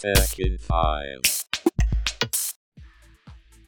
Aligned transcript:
Tech 0.00 0.38
in 0.38 0.58
5. 0.58 1.44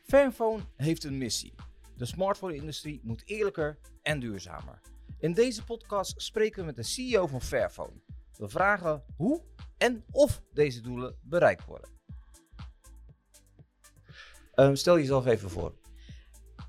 Fairphone 0.02 0.62
heeft 0.76 1.04
een 1.04 1.18
missie. 1.18 1.54
De 1.96 2.04
smartphone-industrie 2.04 3.00
moet 3.02 3.22
eerlijker 3.24 3.78
en 4.02 4.20
duurzamer. 4.20 4.80
In 5.18 5.32
deze 5.32 5.64
podcast 5.64 6.22
spreken 6.22 6.60
we 6.60 6.66
met 6.66 6.76
de 6.76 6.82
CEO 6.82 7.26
van 7.26 7.42
Fairphone. 7.42 7.92
We 8.36 8.48
vragen 8.48 9.04
hoe 9.16 9.42
en 9.78 10.04
of 10.10 10.42
deze 10.52 10.80
doelen 10.80 11.18
bereikt 11.22 11.64
worden. 11.64 11.90
Ehm, 14.54 14.74
stel 14.74 14.98
jezelf 14.98 15.26
even 15.26 15.50
voor. 15.50 15.74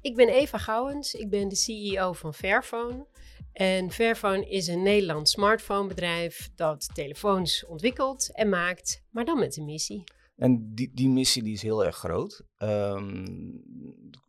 Ik 0.02 0.16
ben 0.16 0.30
Eva 0.30 0.58
Gouwens, 0.58 1.14
ik 1.14 1.30
ben 1.30 1.48
de 1.48 1.56
CEO 1.56 2.14
van 2.14 2.34
Fairphone. 2.34 3.08
En 3.54 3.92
Fairphone 3.92 4.50
is 4.50 4.68
een 4.68 4.84
Nederlands 4.84 5.32
smartphonebedrijf 5.32 6.50
dat 6.56 6.90
telefoons 6.94 7.66
ontwikkelt 7.66 8.32
en 8.34 8.50
maakt, 8.50 9.04
maar 9.10 9.26
dan 9.26 9.40
met 9.40 9.58
een 9.58 9.66
missie. 9.66 10.04
En 10.36 10.72
die, 10.74 10.92
die 10.94 11.10
missie 11.10 11.44
die 11.44 11.54
is 11.54 11.62
heel 11.62 11.86
erg 11.86 11.96
groot. 11.96 12.42
Ehm, 12.58 13.26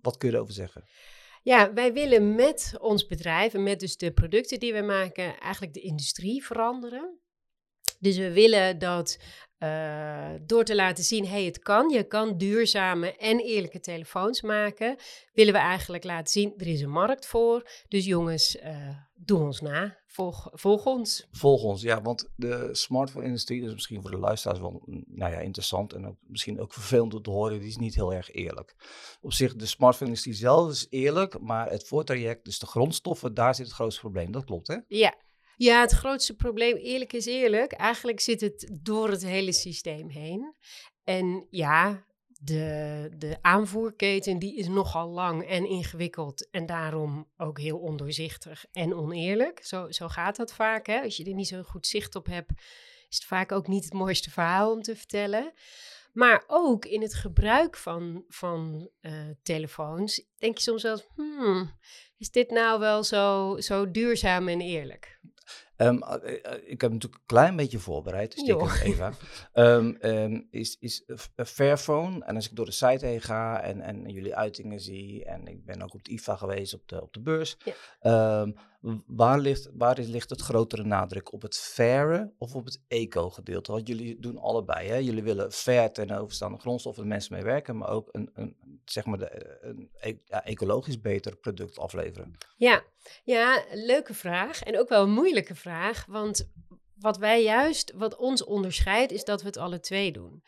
wat 0.01 0.17
kun 0.17 0.29
je 0.29 0.35
erover 0.35 0.55
zeggen? 0.55 0.85
Ja, 1.43 1.73
wij 1.73 1.93
willen 1.93 2.35
met 2.35 2.75
ons 2.79 3.07
bedrijf 3.07 3.55
en 3.55 3.63
met 3.63 3.81
dus 3.81 3.97
de 3.97 4.13
producten 4.13 4.61
die 4.61 4.73
we 4.73 4.81
maken, 4.81 5.39
eigenlijk 5.39 5.75
de 5.75 5.81
industrie 5.81 6.45
veranderen. 6.45 7.19
Dus 7.99 8.17
we 8.17 8.33
willen 8.33 8.79
dat 8.79 9.19
uh, 9.65 10.41
door 10.47 10.65
te 10.65 10.75
laten 10.75 11.05
zien, 11.05 11.27
hey, 11.27 11.45
het 11.45 11.59
kan, 11.59 11.89
je 11.89 12.05
kan 12.05 12.39
duurzame 12.39 13.17
en 13.17 13.39
eerlijke 13.39 13.81
telefoons 13.81 14.43
maken, 14.43 14.97
willen 15.33 15.53
we 15.53 15.59
eigenlijk 15.59 16.05
laten 16.05 16.33
zien, 16.33 16.55
er 16.57 16.67
is 16.67 16.81
een 16.81 16.91
markt 16.91 17.27
voor. 17.27 17.71
Dus 17.89 18.05
jongens, 18.05 18.57
uh, 18.57 18.89
doe 19.15 19.39
ons 19.39 19.61
na, 19.61 19.99
volg, 20.07 20.49
volg, 20.53 20.87
ons. 20.87 21.27
Volg 21.31 21.63
ons, 21.63 21.83
ja, 21.83 22.03
want 22.03 22.31
de 22.37 22.69
smartphone-industrie, 22.73 23.63
is 23.63 23.73
misschien 23.73 24.03
voor 24.03 24.11
de 24.11 24.19
luisteraars 24.19 24.61
wel 24.61 24.83
nou 25.07 25.33
ja, 25.33 25.39
interessant 25.39 25.93
en 25.93 26.07
ook, 26.07 26.17
misschien 26.27 26.61
ook 26.61 26.73
vervelend 26.73 27.15
om 27.15 27.23
te 27.23 27.31
horen, 27.31 27.59
die 27.59 27.69
is 27.69 27.77
niet 27.77 27.95
heel 27.95 28.13
erg 28.13 28.33
eerlijk. 28.33 28.75
Op 29.21 29.33
zich, 29.33 29.57
de 29.57 29.67
smartphone-industrie 29.67 30.35
zelf 30.35 30.71
is 30.71 30.87
eerlijk, 30.91 31.41
maar 31.41 31.71
het 31.71 31.87
voortraject, 31.87 32.45
dus 32.45 32.59
de 32.59 32.67
grondstoffen, 32.67 33.35
daar 33.35 33.55
zit 33.55 33.67
het 33.67 33.75
grootste 33.75 34.01
probleem. 34.01 34.33
Dat 34.33 34.45
klopt, 34.45 34.67
hè? 34.67 34.77
Ja, 34.89 35.15
ja, 35.57 35.81
het 35.81 35.93
grootste 35.93 36.37
probleem, 36.37 36.77
eerlijk 36.77 37.13
is 37.13 37.27
eerlijk, 37.27 37.73
eigenlijk 37.73 38.21
zit 38.21 38.41
het 38.41 38.71
door 38.73 39.11
het 39.11 39.25
hele 39.25 39.53
systeem 39.53 40.09
heen. 40.09 40.55
En 41.05 41.47
ja, 41.51 42.05
de, 42.45 43.11
de 43.17 43.39
aanvoerketen 43.41 44.39
die 44.39 44.57
is 44.57 44.69
nogal 44.69 45.09
lang 45.09 45.47
en 45.49 45.69
ingewikkeld 45.69 46.51
en 46.51 46.67
daarom 46.67 47.31
ook 47.37 47.59
heel 47.59 47.79
ondoorzichtig 47.79 48.65
en 48.73 48.95
oneerlijk. 48.95 49.65
Zo, 49.65 49.91
zo 49.91 50.09
gaat 50.09 50.37
dat 50.37 50.55
vaak. 50.55 50.87
Hè? 50.87 51.01
Als 51.01 51.17
je 51.17 51.25
er 51.25 51.35
niet 51.35 51.49
zo 51.49 51.63
goed 51.63 51.87
zicht 51.87 52.15
op 52.15 52.27
hebt, 52.27 52.53
is 53.09 53.17
het 53.17 53.25
vaak 53.25 53.53
ook 53.53 53.67
niet 53.67 53.85
het 53.85 53.93
mooiste 53.93 54.31
verhaal 54.31 54.73
om 54.73 54.83
te 54.83 54.97
vertellen. 54.97 55.53
Maar 56.13 56.45
ook 56.47 56.85
in 56.85 57.03
het 57.03 57.15
gebruik 57.15 57.77
van, 57.77 58.25
van 58.29 58.91
uh, 59.01 59.13
telefoons 59.43 60.25
denk 60.39 60.57
je 60.57 60.63
soms 60.63 60.83
wel, 60.83 61.01
hmm, 61.15 61.79
is 62.19 62.31
dit 62.31 62.51
nou 62.51 62.81
wel 62.81 63.05
zo, 63.05 63.57
zo 63.59 63.91
duurzaam 63.91 64.49
en 64.49 64.61
eerlijk? 64.61 65.21
Um, 65.77 66.03
ik 66.65 66.81
heb 66.81 66.93
natuurlijk 66.93 67.15
een 67.15 67.27
klein 67.27 67.57
beetje 67.57 67.79
voorbereid, 67.79 68.33
dus 68.33 68.41
stiekem 68.41 68.69
Eva. 68.83 69.13
Um, 69.53 69.97
um, 70.01 70.49
is, 70.51 70.77
is 70.81 71.05
Fairphone, 71.37 72.25
en 72.25 72.35
als 72.35 72.49
ik 72.49 72.57
door 72.57 72.67
de 72.67 72.73
site 72.73 73.07
heen 73.07 73.21
ga 73.21 73.61
en, 73.61 73.81
en 73.81 74.09
jullie 74.09 74.37
uitingen 74.37 74.81
zie, 74.81 75.25
en 75.25 75.47
ik 75.47 75.65
ben 75.65 75.83
ook 75.83 75.95
op 75.95 76.05
de 76.05 76.11
IFA 76.11 76.37
geweest 76.37 76.75
op 76.75 76.89
de, 76.89 77.03
op 77.03 77.13
de 77.13 77.21
beurs, 77.21 77.57
ja. 77.65 78.47
waar, 79.07 79.39
ligt, 79.39 79.71
waar 79.73 79.99
ligt 79.99 80.31
het 80.31 80.41
grotere 80.41 80.85
nadruk? 80.85 81.33
Op 81.33 81.43
het 81.43 81.57
faire 81.57 82.33
of 82.39 82.55
op 82.55 82.65
het 82.65 82.83
eco-gedeelte? 82.89 83.73
Want 83.73 83.89
jullie 83.89 84.21
doen 84.21 84.39
allebei, 84.39 84.89
hè? 84.89 84.97
Jullie 84.97 85.23
willen 85.23 85.53
fair 85.53 85.93
ten 85.93 86.11
overstaande 86.11 86.59
grondstoffen, 86.59 87.09
mensen 87.09 87.35
mee 87.35 87.45
werken, 87.45 87.77
maar 87.77 87.89
ook 87.89 88.09
een, 88.13 88.31
een 88.35 88.57
zeg 88.85 89.05
maar 89.05 89.19
de, 89.19 89.59
een 89.61 89.91
e-, 90.01 90.17
ecologisch 90.29 91.01
beter 91.01 91.37
product 91.37 91.79
afleveren. 91.79 92.37
Ja, 92.57 92.83
ja, 93.25 93.65
leuke 93.73 94.15
vraag 94.15 94.63
en 94.63 94.79
ook 94.79 94.89
wel 94.89 95.03
een 95.03 95.13
moeilijke 95.13 95.55
vraag. 95.55 96.05
Want 96.09 96.51
wat 96.95 97.19
wij 97.19 97.43
juist, 97.43 97.93
wat 97.95 98.17
ons 98.17 98.45
onderscheidt, 98.45 99.13
is 99.13 99.25
dat 99.25 99.41
we 99.41 99.47
het 99.47 99.57
alle 99.57 99.81
twee 99.81 100.13
doen. 100.13 100.43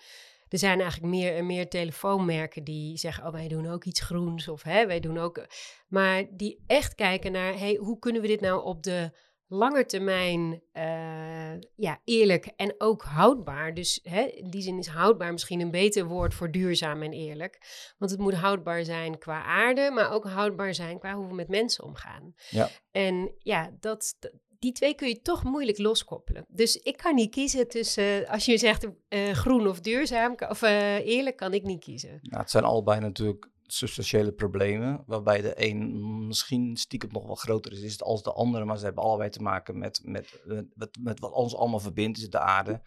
Er 0.49 0.59
zijn 0.59 0.81
eigenlijk 0.81 1.13
meer 1.13 1.35
en 1.35 1.47
meer 1.47 1.69
telefoonmerken 1.69 2.65
die 2.65 2.99
zeggen: 2.99 3.27
Oh, 3.27 3.33
wij 3.33 3.49
doen 3.49 3.67
ook 3.67 3.85
iets 3.85 4.01
groens. 4.01 4.49
Of 4.49 4.63
hè, 4.63 4.87
wij 4.87 5.01
doen 5.01 5.19
ook. 5.19 5.47
Maar 5.89 6.25
die 6.31 6.63
echt 6.67 6.95
kijken 6.95 7.33
naar: 7.33 7.59
hey, 7.59 7.75
hoe 7.75 7.99
kunnen 7.99 8.23
we 8.23 8.29
dit 8.29 8.41
nou 8.41 8.65
op 8.65 8.83
de 8.83 9.13
lange 9.49 9.85
termijn 9.85 10.63
uh, 10.73 11.61
ja, 11.75 12.01
eerlijk 12.05 12.47
en 12.57 12.75
ook 12.79 13.03
houdbaar. 13.03 13.75
Dus 13.75 14.01
hè, 14.03 14.21
in 14.21 14.51
die 14.51 14.63
zin 14.63 14.79
is 14.79 14.87
houdbaar 14.87 15.33
misschien 15.33 15.61
een 15.61 15.71
beter 15.71 16.07
woord 16.07 16.35
voor 16.35 16.51
duurzaam 16.51 17.03
en 17.03 17.13
eerlijk. 17.13 17.59
Want 17.99 18.11
het 18.11 18.21
moet 18.21 18.35
houdbaar 18.35 18.85
zijn 18.85 19.19
qua 19.19 19.43
aarde, 19.43 19.91
maar 19.91 20.13
ook 20.13 20.25
houdbaar 20.25 20.75
zijn 20.75 20.99
qua 20.99 21.15
hoe 21.15 21.27
we 21.27 21.35
met 21.35 21.49
mensen 21.49 21.85
omgaan. 21.85 22.35
Ja. 22.51 22.69
En 22.91 23.35
ja, 23.39 23.71
dat, 23.81 24.17
die 24.59 24.73
twee 24.73 24.95
kun 24.95 25.09
je 25.09 25.21
toch 25.21 25.45
moeilijk 25.45 25.79
loskoppelen. 25.79 26.45
Dus 26.49 26.77
ik 26.77 26.97
kan 26.97 27.15
niet 27.15 27.31
kiezen 27.31 27.69
tussen, 27.69 28.27
als 28.29 28.45
je 28.45 28.59
zegt 28.59 28.87
uh, 29.09 29.31
groen 29.31 29.67
of 29.67 29.81
duurzaam, 29.81 30.35
of 30.49 30.63
eerlijk, 30.63 31.37
kan 31.37 31.55
ik 31.55 31.63
niet 31.63 31.85
kiezen. 31.85 32.19
Nou, 32.23 32.43
het 32.43 32.51
zijn 32.51 32.65
allebei 32.65 33.01
natuurlijk 33.01 33.51
substantiële 33.67 34.33
problemen, 34.33 35.03
waarbij 35.07 35.41
de 35.41 35.53
een 35.57 36.27
misschien 36.27 36.77
stiekem 36.77 37.13
nog 37.13 37.27
wel 37.27 37.35
groter 37.35 37.73
is, 37.73 37.81
is 37.81 37.93
het 37.93 38.03
als 38.03 38.23
de 38.23 38.33
andere, 38.33 38.65
maar 38.65 38.79
ze 38.79 38.85
hebben 38.85 39.03
allebei 39.03 39.31
te 39.31 39.43
maken 39.43 39.79
met, 39.79 40.01
met, 40.05 40.41
met, 40.75 40.99
met 41.01 41.21
wat 41.21 41.33
ons 41.33 41.57
allemaal 41.57 41.81
verbindt, 41.81 42.19
is 42.19 42.31
de 42.31 42.39
aarde. 42.39 42.83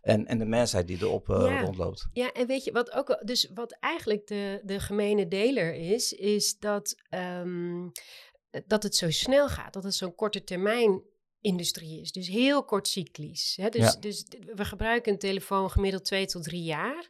En, 0.00 0.26
en 0.26 0.38
de 0.38 0.44
mensheid 0.44 0.86
die 0.86 0.98
erop 1.00 1.28
uh, 1.28 1.60
rondloopt. 1.60 2.08
Ja, 2.12 2.32
en 2.32 2.46
weet 2.46 2.64
je 2.64 2.72
wat 2.72 2.92
ook, 2.92 3.20
dus 3.24 3.50
wat 3.54 3.76
eigenlijk 3.80 4.26
de, 4.26 4.60
de 4.64 4.80
gemene 4.80 5.28
deler 5.28 5.74
is, 5.74 6.12
is 6.12 6.58
dat, 6.58 6.94
um, 7.10 7.92
dat 8.66 8.82
het 8.82 8.96
zo 8.96 9.10
snel 9.10 9.48
gaat, 9.48 9.72
dat 9.72 9.82
het 9.82 9.94
zo'n 9.94 10.14
korte 10.14 10.44
termijn 10.44 11.02
industrie 11.40 12.00
is. 12.00 12.12
Dus 12.12 12.28
heel 12.28 12.64
kort 12.64 12.88
cyclisch. 12.88 13.56
Hè? 13.60 13.68
Dus, 13.68 13.92
ja. 13.92 14.00
dus 14.00 14.26
we 14.54 14.64
gebruiken 14.64 15.12
een 15.12 15.18
telefoon 15.18 15.70
gemiddeld 15.70 16.04
twee 16.04 16.26
tot 16.26 16.42
drie 16.42 16.62
jaar. 16.62 17.08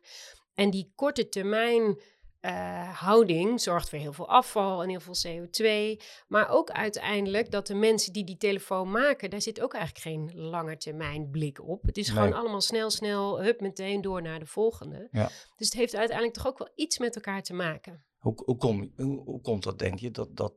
En 0.55 0.71
die 0.71 0.93
korte 0.95 1.29
termijn 1.29 2.01
uh, 2.47 3.01
houding 3.01 3.61
zorgt 3.61 3.89
voor 3.89 3.99
heel 3.99 4.13
veel 4.13 4.29
afval 4.29 4.83
en 4.83 4.89
heel 4.89 5.01
veel 5.01 5.17
CO2. 5.27 6.01
Maar 6.29 6.49
ook 6.49 6.71
uiteindelijk 6.71 7.51
dat 7.51 7.67
de 7.67 7.75
mensen 7.75 8.13
die 8.13 8.25
die 8.25 8.37
telefoon 8.37 8.91
maken, 8.91 9.31
daar 9.31 9.43
zit 9.43 9.61
ook 9.61 9.75
eigenlijk 9.75 10.05
geen 10.05 10.41
lange 10.41 10.77
termijn 10.77 11.31
blik 11.31 11.69
op. 11.69 11.83
Het 11.83 11.97
is 11.97 12.09
gewoon 12.09 12.33
allemaal 12.33 12.61
snel, 12.61 12.91
snel, 12.91 13.43
hup, 13.43 13.61
meteen 13.61 14.01
door 14.01 14.23
naar 14.23 14.39
de 14.39 14.47
volgende. 14.47 15.09
Ja. 15.11 15.31
Dus 15.57 15.67
het 15.67 15.75
heeft 15.75 15.97
uiteindelijk 15.97 16.37
toch 16.37 16.47
ook 16.47 16.59
wel 16.59 16.71
iets 16.75 16.99
met 16.99 17.15
elkaar 17.15 17.43
te 17.43 17.55
maken. 17.55 18.05
Hoe, 18.19 18.43
hoe, 18.45 18.57
kom, 18.57 18.93
hoe, 18.97 19.23
hoe 19.25 19.41
komt 19.41 19.63
dat, 19.63 19.79
denk 19.79 19.99
je, 19.99 20.11
dat, 20.11 20.37
dat, 20.37 20.53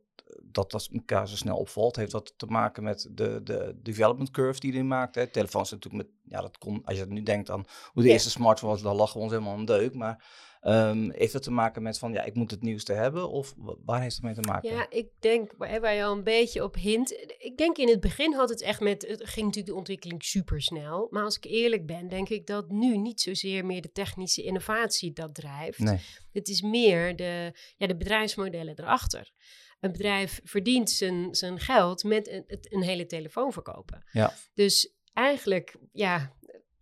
dat 0.51 0.71
dat 0.71 0.89
elkaar 0.93 1.27
zo 1.27 1.35
snel 1.35 1.57
opvalt? 1.57 1.95
Heeft 1.95 2.11
dat 2.11 2.33
te 2.37 2.45
maken 2.45 2.83
met 2.83 3.09
de, 3.11 3.43
de 3.43 3.75
development 3.83 4.31
curve 4.31 4.59
die 4.59 4.71
erin 4.71 4.87
maakt? 4.87 5.15
Hè? 5.15 5.27
Telefoons 5.27 5.71
natuurlijk 5.71 6.03
met, 6.03 6.13
ja, 6.23 6.41
dat 6.41 6.57
kon, 6.57 6.81
als 6.85 6.97
je 6.97 7.05
nu 7.05 7.23
denkt 7.23 7.49
aan 7.49 7.65
hoe 7.91 8.03
de 8.03 8.09
eerste 8.09 8.29
smartphone 8.29 8.71
was, 8.71 8.81
dan 8.81 8.95
lachen 8.95 9.17
we 9.17 9.23
ons 9.23 9.31
helemaal 9.31 9.57
een 9.57 9.65
deuk. 9.65 9.93
Maar 9.93 10.47
Um, 10.61 11.11
heeft 11.11 11.33
het 11.33 11.43
te 11.43 11.51
maken 11.51 11.81
met 11.81 11.99
van 11.99 12.13
ja, 12.13 12.23
ik 12.23 12.35
moet 12.35 12.51
het 12.51 12.61
nieuwste 12.61 12.93
hebben? 12.93 13.29
Of 13.29 13.53
waar 13.85 14.01
heeft 14.01 14.15
het 14.15 14.23
mee 14.23 14.33
te 14.33 14.41
maken? 14.41 14.69
Ja, 14.69 14.89
ik 14.89 15.07
denk 15.19 15.53
waar 15.57 15.93
je 15.93 16.03
al 16.03 16.11
een 16.11 16.23
beetje 16.23 16.63
op 16.63 16.75
hint. 16.75 17.11
Ik 17.37 17.57
denk 17.57 17.77
in 17.77 17.87
het 17.87 17.99
begin 17.99 18.33
had 18.33 18.49
het 18.49 18.61
echt 18.61 18.79
met. 18.79 19.01
Het 19.07 19.23
ging 19.23 19.45
natuurlijk 19.45 19.65
de 19.65 19.75
ontwikkeling 19.75 20.23
super 20.23 20.61
snel. 20.61 21.07
Maar 21.09 21.23
als 21.23 21.37
ik 21.37 21.45
eerlijk 21.45 21.85
ben, 21.85 22.07
denk 22.07 22.29
ik 22.29 22.47
dat 22.47 22.69
nu 22.69 22.97
niet 22.97 23.21
zozeer 23.21 23.65
meer 23.65 23.81
de 23.81 23.91
technische 23.91 24.43
innovatie 24.43 25.13
dat 25.13 25.35
drijft. 25.35 25.79
Nee. 25.79 25.99
Het 26.31 26.47
is 26.47 26.61
meer 26.61 27.15
de, 27.15 27.51
ja, 27.77 27.87
de 27.87 27.97
bedrijfsmodellen 27.97 28.79
erachter. 28.79 29.31
Een 29.79 29.91
bedrijf 29.91 30.41
verdient 30.43 30.89
zijn, 30.89 31.35
zijn 31.35 31.59
geld 31.59 32.03
met 32.03 32.29
een, 32.29 32.45
een 32.47 32.81
hele 32.81 33.05
telefoon 33.05 33.53
verkopen. 33.53 34.03
Ja. 34.11 34.33
Dus 34.53 34.93
eigenlijk, 35.13 35.75
ja, 35.91 36.33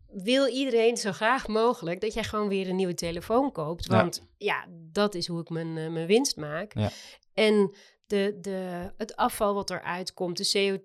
wil 0.08 0.48
iedereen 0.48 0.98
zo 0.98 1.12
graag 1.12 1.48
mogelijk 1.48 2.02
dat 2.02 2.14
jij 2.14 2.24
gewoon 2.24 2.48
weer 2.48 2.70
een 2.70 2.76
nieuwe 2.76 2.94
telefoon 2.94 3.52
koopt. 3.52 3.88
Want 3.88 4.28
ja, 4.38 4.68
dat 4.70 5.16
is 5.16 5.28
hoe 5.28 5.42
ik 5.42 5.50
mijn, 5.50 5.78
uh, 5.78 5.90
mijn 5.90 6.08
winst 6.08 6.36
maak. 6.36 6.74
Ja. 6.74 6.90
En 7.34 7.76
de, 8.08 8.38
de, 8.42 8.92
het 8.98 9.16
afval 9.16 9.54
wat 9.54 9.70
eruit 9.70 10.14
komt, 10.14 10.38
de 10.38 10.80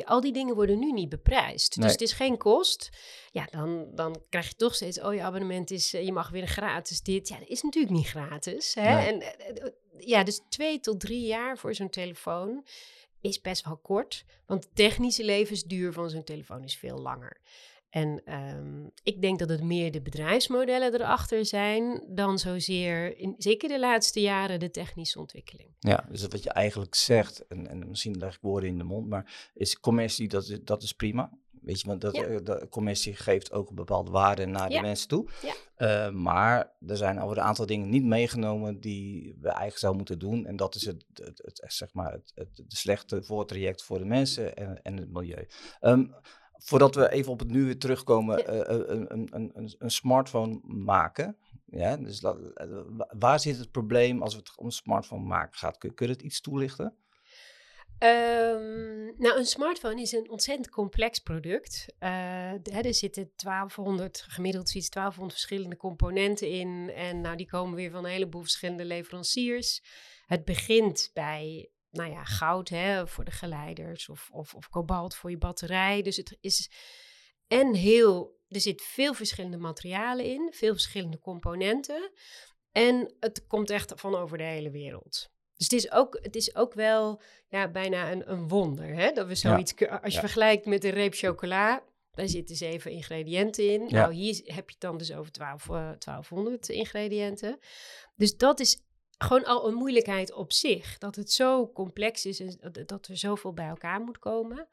CO2, 0.00 0.04
al 0.04 0.20
die 0.20 0.32
dingen 0.32 0.54
worden 0.54 0.78
nu 0.78 0.92
niet 0.92 1.08
beprijsd. 1.08 1.80
Dus 1.80 1.92
het 1.92 2.00
is 2.00 2.12
geen 2.12 2.36
kost. 2.36 2.88
Ja, 3.30 3.46
dan, 3.50 3.86
dan 3.94 4.22
krijg 4.28 4.48
je 4.48 4.54
toch 4.54 4.74
steeds, 4.74 5.00
oh 5.00 5.14
je 5.14 5.22
abonnement 5.22 5.70
is, 5.70 5.94
eh, 5.94 6.04
je 6.04 6.12
mag 6.12 6.30
weer 6.30 6.46
gratis 6.46 7.02
dit. 7.02 7.28
Ja, 7.28 7.38
dat 7.38 7.48
is 7.48 7.62
natuurlijk 7.62 7.94
niet 7.94 8.06
gratis. 8.06 8.74
Hè? 8.74 9.06
En 9.06 9.20
eh, 9.20 9.70
ja, 9.98 10.22
dus 10.22 10.40
twee 10.48 10.80
tot 10.80 11.00
drie 11.00 11.26
jaar 11.26 11.58
voor 11.58 11.74
zo'n 11.74 11.90
telefoon 11.90 12.64
is 13.20 13.40
best 13.40 13.64
wel 13.64 13.76
kort. 13.76 14.24
Want 14.46 14.62
de 14.62 14.68
technische 14.74 15.24
levensduur 15.24 15.92
van 15.92 16.10
zo'n 16.10 16.24
telefoon 16.24 16.64
is 16.64 16.76
veel 16.76 16.98
langer. 16.98 17.40
En 17.90 18.22
um, 18.34 18.90
ik 19.02 19.22
denk 19.22 19.38
dat 19.38 19.48
het 19.48 19.62
meer 19.62 19.92
de 19.92 20.02
bedrijfsmodellen 20.02 20.94
erachter 20.94 21.46
zijn 21.46 22.04
dan 22.08 22.38
zozeer, 22.38 23.18
in, 23.18 23.34
zeker 23.38 23.68
de 23.68 23.78
laatste 23.80 24.20
jaren, 24.20 24.60
de 24.60 24.70
technische 24.70 25.18
ontwikkeling. 25.18 25.68
Ja, 25.78 26.04
dus 26.10 26.22
wat 26.26 26.42
je 26.42 26.50
eigenlijk 26.50 26.94
zegt, 26.94 27.46
en, 27.46 27.68
en 27.68 27.88
misschien 27.88 28.18
leg 28.18 28.34
ik 28.34 28.40
woorden 28.40 28.68
in 28.68 28.78
de 28.78 28.84
mond, 28.84 29.08
maar 29.08 29.50
is 29.54 29.80
commercie, 29.80 30.28
dat 30.28 30.48
is, 30.48 30.58
dat 30.62 30.82
is 30.82 30.92
prima. 30.92 31.30
Weet 31.62 31.80
je, 31.80 31.86
want 31.86 32.00
dat, 32.00 32.16
Ja. 32.16 32.22
eh, 32.24 32.38
de 32.42 32.66
commissie 32.70 33.14
geeft 33.16 33.52
ook 33.52 33.68
een 33.68 33.74
bepaalde 33.74 34.10
waarde 34.10 34.46
naar 34.46 34.70
Ja. 34.70 34.76
de 34.76 34.86
mensen 34.86 35.08
toe. 35.08 35.28
Ja. 35.42 35.54
Eh, 35.74 36.12
maar 36.12 36.72
er 36.86 36.96
zijn 36.96 37.18
alweer 37.18 37.36
een 37.36 37.42
aantal 37.42 37.66
dingen 37.66 37.88
niet 37.88 38.04
meegenomen 38.04 38.80
die 38.80 39.36
we 39.40 39.48
eigenlijk 39.48 39.78
zouden 39.78 40.00
moeten 40.06 40.28
doen. 40.28 40.46
En 40.46 40.56
dat 40.56 40.74
is 40.74 40.84
het, 40.86 41.04
het, 41.14 41.42
het, 41.44 41.64
zeg 41.72 41.92
maar 41.92 42.12
het, 42.12 42.32
het, 42.34 42.48
het 42.56 42.72
slechte 42.72 43.22
voortraject 43.22 43.82
voor 43.82 43.98
de 43.98 44.04
mensen 44.04 44.56
en, 44.56 44.82
en 44.82 44.96
het 44.96 45.12
milieu. 45.12 45.46
Ehm, 45.80 46.06
voordat 46.58 46.94
we 46.94 47.10
even 47.10 47.32
op 47.32 47.38
het 47.38 47.50
nu 47.50 47.64
weer 47.64 47.78
terugkomen, 47.78 48.38
Ja. 48.38 48.44
eh, 48.44 48.60
eh, 48.60 48.88
een, 48.88 49.12
een, 49.12 49.28
een, 49.30 49.50
een, 49.54 49.74
een 49.78 49.90
smartphone 49.90 50.60
maken. 50.64 51.36
Ja, 51.64 51.96
dus 51.96 52.20
dat, 52.20 52.38
wa- 52.88 53.10
waar 53.18 53.40
zit 53.40 53.58
het 53.58 53.70
probleem 53.70 54.22
als 54.22 54.34
het 54.34 54.52
om 54.56 54.64
een 54.66 54.72
smartphone 54.72 55.24
maken 55.24 55.58
gaat? 55.58 55.78
Kun, 55.78 55.94
kun 55.94 56.06
je 56.06 56.12
het 56.12 56.22
iets 56.22 56.40
toelichten? 56.40 56.94
Ehm, 57.98 59.04
nou, 59.16 59.38
een 59.38 59.44
smartphone 59.46 60.00
is 60.00 60.12
een 60.12 60.30
ontzettend 60.30 60.70
complex 60.70 61.18
product. 61.18 61.94
Eh, 61.98 62.10
hè, 62.62 62.80
er 62.80 62.94
zitten 62.94 63.30
1200, 63.36 64.24
gemiddeld 64.28 64.68
zoiets 64.68 64.90
1200 64.90 65.32
verschillende 65.40 65.76
componenten 65.76 66.48
in. 66.50 66.90
En 66.94 67.20
nou, 67.20 67.36
die 67.36 67.46
komen 67.46 67.74
weer 67.74 67.90
van 67.90 68.04
een 68.04 68.10
heleboel 68.10 68.40
verschillende 68.42 68.84
leveranciers. 68.84 69.82
Het 70.26 70.44
begint 70.44 71.10
bij, 71.14 71.70
nou 71.90 72.10
ja, 72.10 72.24
goud 72.24 72.68
hè, 72.68 73.06
voor 73.06 73.24
de 73.24 73.30
geleiders 73.30 74.08
of, 74.08 74.28
of, 74.32 74.54
of 74.54 74.68
kobalt 74.68 75.14
voor 75.14 75.30
je 75.30 75.38
batterij. 75.38 76.02
Dus 76.02 76.16
het 76.16 76.36
is 76.40 76.70
en 77.46 77.74
heel, 77.74 78.38
er 78.48 78.60
zit 78.60 78.82
veel 78.82 79.14
verschillende 79.14 79.56
materialen 79.56 80.24
in, 80.24 80.52
veel 80.54 80.72
verschillende 80.72 81.18
componenten. 81.18 82.12
En 82.72 83.14
het 83.20 83.46
komt 83.46 83.70
echt 83.70 83.92
van 83.96 84.14
over 84.14 84.38
de 84.38 84.44
hele 84.44 84.70
wereld. 84.70 85.30
Dus 85.54 85.66
het 85.66 85.72
is 85.72 85.90
ook, 85.90 86.18
het 86.22 86.36
is 86.36 86.54
ook 86.54 86.74
wel 86.74 87.22
ja, 87.48 87.70
bijna 87.70 88.12
een, 88.12 88.30
een 88.30 88.48
wonder. 88.48 88.94
Hè? 88.94 89.12
Dat 89.12 89.26
we 89.26 89.34
zoiets 89.34 89.74
kun- 89.74 89.88
Als 89.90 90.12
je 90.12 90.12
ja. 90.12 90.20
vergelijkt 90.20 90.66
met 90.66 90.84
een 90.84 90.90
reep 90.90 91.14
chocola, 91.14 91.82
daar 92.10 92.28
zitten 92.28 92.56
zeven 92.56 92.90
ingrediënten 92.90 93.72
in. 93.72 93.88
Ja. 93.88 94.00
Nou, 94.00 94.12
hier 94.12 94.34
heb 94.44 94.68
je 94.68 94.72
het 94.72 94.80
dan 94.80 94.98
dus 94.98 95.12
over 95.12 95.32
12, 95.32 95.68
eh, 95.68 95.90
1200 95.98 96.68
ingrediënten. 96.68 97.58
Dus 98.16 98.36
dat 98.36 98.60
is 98.60 98.80
gewoon 99.18 99.44
al 99.44 99.68
een 99.68 99.74
moeilijkheid 99.74 100.32
op 100.32 100.52
zich. 100.52 100.98
Dat 100.98 101.16
het 101.16 101.32
zo 101.32 101.70
complex 101.72 102.26
is 102.26 102.40
en 102.40 102.58
dat- 102.86 103.06
er 103.06 103.16
zoveel 103.16 103.52
bij 103.52 103.66
elkaar 103.68 104.00
moet 104.00 104.18
komen. 104.18 104.68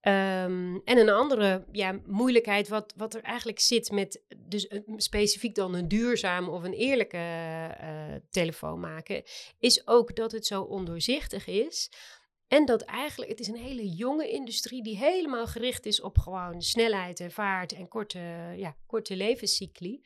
Ehm, 0.00 0.76
en 0.84 0.98
een 0.98 1.08
andere 1.08 1.64
ja, 1.72 2.00
moeilijkheid, 2.06 2.68
wat, 2.68 2.92
wat 2.96 3.14
er 3.14 3.22
eigenlijk 3.22 3.58
zit 3.60 3.90
met 3.90 4.22
dus 4.36 4.70
een- 4.70 4.84
specifiek 4.96 5.54
dan 5.54 5.74
een 5.74 5.88
duurzame 5.88 6.50
of 6.50 6.62
een 6.62 6.72
eerlijke 6.72 7.16
eh, 7.16 8.14
telefoon 8.30 8.80
maken, 8.80 9.22
is 9.58 9.86
ook 9.86 10.16
dat 10.16 10.32
het 10.32 10.46
zo 10.46 10.62
ondoorzichtig 10.62 11.46
is. 11.46 11.90
En 12.48 12.64
dat 12.64 12.82
eigenlijk, 12.82 13.30
het 13.30 13.40
is 13.40 13.48
een 13.48 13.56
hele 13.56 13.88
jonge 13.88 14.28
industrie 14.30 14.82
die 14.82 14.96
helemaal 14.96 15.46
gericht 15.46 15.86
is 15.86 16.00
op 16.00 16.18
gewoon 16.18 16.62
snelheid 16.62 17.20
en 17.20 17.30
vaart 17.30 17.72
en 17.72 17.88
korte, 17.88 18.18
ja, 18.56 18.76
korte 18.86 19.16
levenscycli. 19.16 20.02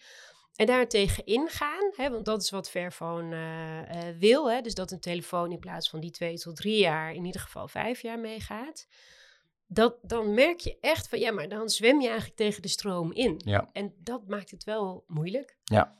En 0.56 0.66
daartegen 0.66 1.26
ingaan, 1.26 1.92
hè, 1.96 2.10
want 2.10 2.24
dat 2.24 2.42
is 2.42 2.50
wat 2.50 2.70
Fairphone 2.70 3.36
eh, 3.36 4.08
eh, 4.08 4.16
wil. 4.18 4.50
Hè, 4.50 4.60
dus 4.60 4.74
dat 4.74 4.90
een 4.90 5.00
telefoon 5.00 5.52
in 5.52 5.58
plaats 5.58 5.88
van 5.90 6.00
die 6.00 6.10
twee 6.10 6.38
tot 6.38 6.56
drie 6.56 6.78
jaar, 6.78 7.12
in 7.12 7.24
ieder 7.24 7.40
geval 7.40 7.68
vijf 7.68 8.02
jaar 8.02 8.18
meegaat. 8.18 8.86
Dat, 9.72 9.98
dan 10.02 10.34
merk 10.34 10.60
je 10.60 10.78
echt 10.80 11.08
van, 11.08 11.18
ja, 11.18 11.32
maar 11.32 11.48
dan 11.48 11.68
zwem 11.68 12.00
je 12.00 12.06
eigenlijk 12.06 12.36
tegen 12.36 12.62
de 12.62 12.68
stroom 12.68 13.12
in. 13.12 13.34
Ja. 13.44 13.68
En 13.72 13.94
dat 13.98 14.26
maakt 14.26 14.50
het 14.50 14.64
wel 14.64 15.04
moeilijk. 15.06 15.56
Ja. 15.62 15.96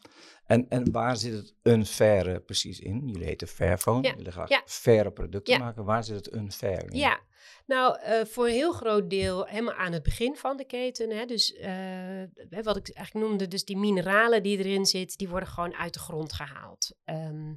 En, 0.46 0.68
en 0.68 0.92
waar 0.92 1.16
zit 1.16 1.32
het 1.32 1.54
unfaire 1.62 2.40
precies 2.40 2.80
in? 2.80 3.02
Jullie 3.08 3.26
heten 3.26 3.48
Fairphone. 3.48 4.02
Ja, 4.08 4.14
Jullie 4.16 4.32
graag 4.32 4.48
ja. 4.48 4.62
faire 4.64 5.10
producten 5.12 5.54
Ja. 5.54 5.58
maken. 5.60 5.84
Waar 5.84 6.04
zit 6.04 6.16
het 6.16 6.34
unfair 6.34 6.90
in? 6.90 6.98
Ja, 6.98 7.20
nou, 7.66 7.98
eh, 8.00 8.24
voor 8.24 8.46
een 8.46 8.52
heel 8.52 8.72
groot 8.72 9.10
deel 9.10 9.44
helemaal 9.44 9.74
aan 9.74 9.92
het 9.92 10.02
begin 10.02 10.36
van 10.36 10.56
de 10.56 10.64
keten. 10.64 11.10
Hè, 11.10 11.24
dus 11.24 11.56
hè, 11.58 12.62
wat 12.62 12.76
ik 12.76 12.90
eigenlijk 12.94 13.26
noemde, 13.26 13.48
dus 13.48 13.64
die 13.64 13.76
mineralen 13.76 14.42
die 14.42 14.58
erin 14.58 14.86
zitten, 14.86 15.18
die 15.18 15.28
worden 15.28 15.48
gewoon 15.48 15.74
uit 15.74 15.92
de 15.94 16.00
grond 16.00 16.32
gehaald. 16.32 16.94
Ehm, 17.04 17.54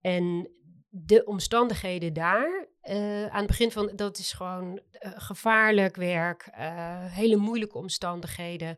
en 0.00 0.50
de 0.96 1.24
omstandigheden 1.24 2.12
daar, 2.12 2.66
eh, 2.80 3.26
aan 3.26 3.38
het 3.38 3.46
begin 3.46 3.70
van, 3.70 3.90
dat 3.94 4.18
is 4.18 4.32
gewoon 4.32 4.80
eh, 4.90 5.12
gevaarlijk 5.14 5.96
werk, 5.96 6.48
eh, 6.52 7.04
hele 7.14 7.36
moeilijke 7.36 7.78
omstandigheden. 7.78 8.76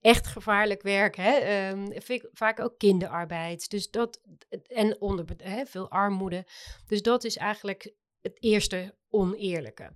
Echt 0.00 0.26
gevaarlijk 0.26 0.82
werk, 0.82 1.16
hè? 1.16 1.32
ehm, 1.32 2.18
vaak 2.32 2.60
ook 2.60 2.78
kinderarbeid. 2.78 3.70
Dus 3.70 3.90
dat, 3.90 4.20
en 4.66 5.00
onder, 5.00 5.24
hè, 5.36 5.66
veel 5.66 5.90
armoede. 5.90 6.46
Dus 6.86 7.02
dat 7.02 7.24
is 7.24 7.36
eigenlijk 7.36 7.92
het 8.20 8.36
eerste 8.42 8.94
oneerlijke. 9.08 9.90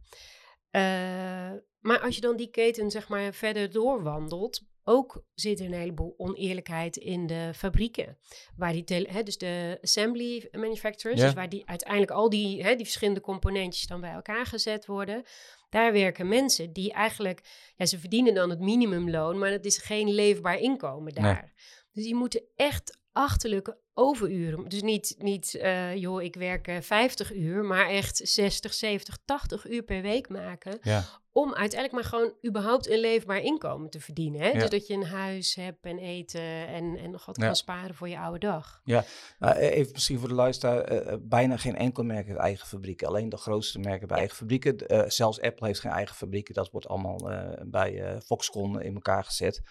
Maar 1.80 2.00
als 2.00 2.14
je 2.14 2.20
dan 2.20 2.36
die 2.36 2.50
keten 2.50 2.90
zeg 2.90 3.08
maar 3.08 3.32
verder 3.32 3.70
doorwandelt, 3.70 4.62
ook 4.88 5.24
zit 5.34 5.60
er 5.60 5.66
een 5.66 5.72
heleboel 5.72 6.14
oneerlijkheid 6.16 6.96
in 6.96 7.26
de 7.26 7.50
fabrieken. 7.54 8.18
Waar 8.56 8.72
die 8.72 8.84
tele- 8.84 9.08
hè, 9.10 9.22
dus 9.22 9.38
de 9.38 9.78
assembly 9.82 10.48
manufacturers, 10.52 11.20
Ja. 11.20 11.26
dus 11.26 11.34
waar 11.34 11.48
die 11.48 11.66
uiteindelijk 11.66 12.10
al 12.10 12.28
die, 12.28 12.62
hè, 12.62 12.74
die 12.76 12.84
verschillende 12.84 13.20
componentjes 13.20 13.86
dan 13.86 14.00
bij 14.00 14.12
elkaar 14.12 14.46
gezet 14.46 14.86
worden. 14.86 15.22
Daar 15.70 15.92
werken 15.92 16.28
mensen 16.28 16.72
die 16.72 16.92
eigenlijk, 16.92 17.40
ja, 17.76 17.86
ze 17.86 17.98
verdienen 17.98 18.34
dan 18.34 18.50
het 18.50 18.60
minimumloon, 18.60 19.38
maar 19.38 19.50
het 19.50 19.64
is 19.64 19.78
geen 19.78 20.10
leefbaar 20.14 20.58
inkomen 20.58 21.12
Nee. 21.14 21.24
daar. 21.24 21.52
Dus 21.92 22.04
die 22.04 22.14
moeten 22.14 22.42
echt 22.56 22.98
achterlijke 23.12 23.78
overuren. 23.94 24.68
Dus 24.68 24.82
niet, 24.82 25.14
niet 25.18 25.54
eh, 25.54 25.96
joh, 25.96 26.22
ik 26.22 26.34
werk 26.34 26.66
eh, 26.68 26.80
50 26.80 27.34
uur, 27.34 27.64
maar 27.64 27.88
echt 27.88 28.16
60, 28.24 28.74
70, 28.74 29.18
80 29.24 29.66
uur 29.68 29.82
per 29.82 30.02
week 30.02 30.28
maken. 30.28 30.78
Ja. 30.82 31.04
Om 31.38 31.54
uiteindelijk 31.54 31.92
maar 31.92 32.04
gewoon 32.20 32.32
überhaupt 32.46 32.88
een 32.88 32.98
leefbaar 32.98 33.40
inkomen 33.40 33.90
te 33.90 34.00
verdienen. 34.00 34.40
Hè? 34.40 34.46
Ja. 34.48 34.58
Dus 34.58 34.70
dat 34.70 34.86
je 34.86 34.94
een 34.94 35.04
huis 35.04 35.54
hebt 35.54 35.84
en 35.84 35.98
eten 35.98 36.66
en, 36.66 36.96
en 36.96 37.10
nog 37.10 37.26
wat 37.26 37.36
Ja. 37.36 37.46
kan 37.46 37.56
sparen 37.56 37.94
voor 37.94 38.08
je 38.08 38.18
oude 38.18 38.38
dag. 38.38 38.80
Nou, 38.84 39.04
eh, 39.38 39.76
even 39.76 39.92
misschien 39.92 40.18
voor 40.18 40.28
de 40.28 40.34
luisteraar, 40.34 40.80
eh, 40.80 41.12
eh, 41.12 41.18
bijna 41.22 41.56
geen 41.56 41.76
enkel 41.76 42.02
merk 42.02 42.26
heeft 42.26 42.38
eigen 42.38 42.66
fabrieken. 42.66 43.08
Alleen 43.08 43.28
de 43.28 43.36
grootste 43.36 43.78
merken 43.78 43.98
hebben 43.98 44.16
Ja. 44.16 44.22
eigen 44.22 44.36
fabrieken. 44.38 44.76
Eh, 44.78 45.08
zelfs 45.08 45.40
Apple 45.40 45.66
heeft 45.66 45.80
geen 45.80 45.92
eigen 45.92 46.16
fabrieken. 46.16 46.54
Dat 46.54 46.70
wordt 46.70 46.88
allemaal 46.88 47.30
bij 47.66 48.20
Foxconn 48.24 48.80
in 48.80 48.94
elkaar 48.94 49.24
gezet. 49.24 49.62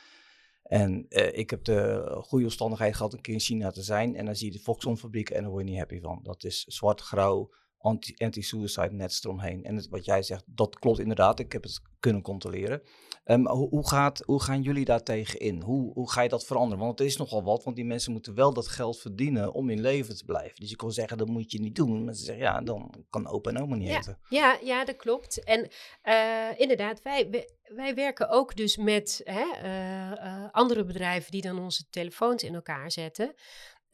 En 0.63 1.05
ik 1.31 1.49
heb 1.49 1.63
de 1.63 2.03
goede 2.21 2.45
omstandigheid 2.45 2.95
gehad 2.95 3.13
een 3.13 3.21
keer 3.21 3.33
in 3.33 3.39
China 3.39 3.71
te 3.71 3.81
zijn. 3.81 4.15
En 4.15 4.25
dan 4.25 4.35
zie 4.35 4.47
je 4.51 4.57
de 4.57 4.63
Foxconn 4.63 4.97
fabrieken 4.97 5.35
en 5.35 5.41
daar 5.41 5.51
word 5.51 5.63
je 5.63 5.69
niet 5.69 5.79
happy 5.79 5.99
van. 6.01 6.19
Dat 6.23 6.43
is 6.43 6.63
zwart-grauw, 6.63 7.37
anti- 7.39 7.55
anti-suicide 7.77 8.91
nets 8.93 9.23
eromheen. 9.23 9.63
En 9.63 9.75
het, 9.75 9.87
wat 9.89 10.05
jij 10.05 10.23
zegt, 10.23 10.43
dat 10.45 10.79
klopt 10.79 10.99
inderdaad. 10.99 11.39
Ik 11.39 11.51
heb 11.51 11.63
het 11.63 11.81
kunnen 11.99 12.21
controleren. 12.21 12.81
Ehm, 13.23 13.45
hoe, 13.45 13.69
hoe, 13.69 13.87
gaat, 13.87 14.23
hoe 14.25 14.41
gaan 14.41 14.61
jullie 14.61 14.85
daar 14.85 15.03
tegen 15.03 15.39
in? 15.39 15.61
Hoe, 15.61 15.93
hoe 15.93 16.11
ga 16.11 16.21
je 16.21 16.29
dat 16.29 16.45
veranderen? 16.45 16.85
Want 16.85 16.99
het 16.99 17.07
is 17.07 17.17
nogal 17.17 17.43
wat, 17.43 17.63
want 17.63 17.75
die 17.75 17.85
mensen 17.85 18.11
moeten 18.11 18.35
wel 18.35 18.53
dat 18.53 18.67
geld 18.67 18.99
verdienen 18.99 19.53
om 19.53 19.69
in 19.69 19.81
leven 19.81 20.15
te 20.15 20.25
blijven. 20.25 20.55
Dus 20.55 20.69
je 20.69 20.75
kon 20.75 20.91
zeggen, 20.91 21.17
dat 21.17 21.27
moet 21.27 21.51
je 21.51 21.59
niet 21.59 21.75
doen. 21.75 22.05
Maar 22.05 22.13
ze 22.13 22.23
zeggen, 22.23 22.43
ja, 22.43 22.61
dan 22.61 23.05
kan 23.09 23.27
opa 23.27 23.49
en 23.49 23.61
oma 23.61 23.75
niet 23.75 23.87
Ja. 23.87 23.97
eten. 23.97 24.19
Ja, 24.29 24.57
ja, 24.63 24.85
dat 24.85 24.95
klopt. 24.95 25.43
En 25.43 25.69
eh, 26.01 26.59
inderdaad, 26.59 27.01
wij, 27.01 27.29
wij, 27.29 27.49
wij 27.75 27.95
werken 27.95 28.29
ook 28.29 28.55
dus 28.55 28.77
met 28.77 29.21
hè, 29.23 29.45
eh, 29.61 30.11
eh, 30.11 30.49
andere 30.51 30.85
bedrijven 30.85 31.31
die 31.31 31.41
dan 31.41 31.59
onze 31.59 31.89
telefoons 31.89 32.43
in 32.43 32.55
elkaar 32.55 32.91
zetten. 32.91 33.33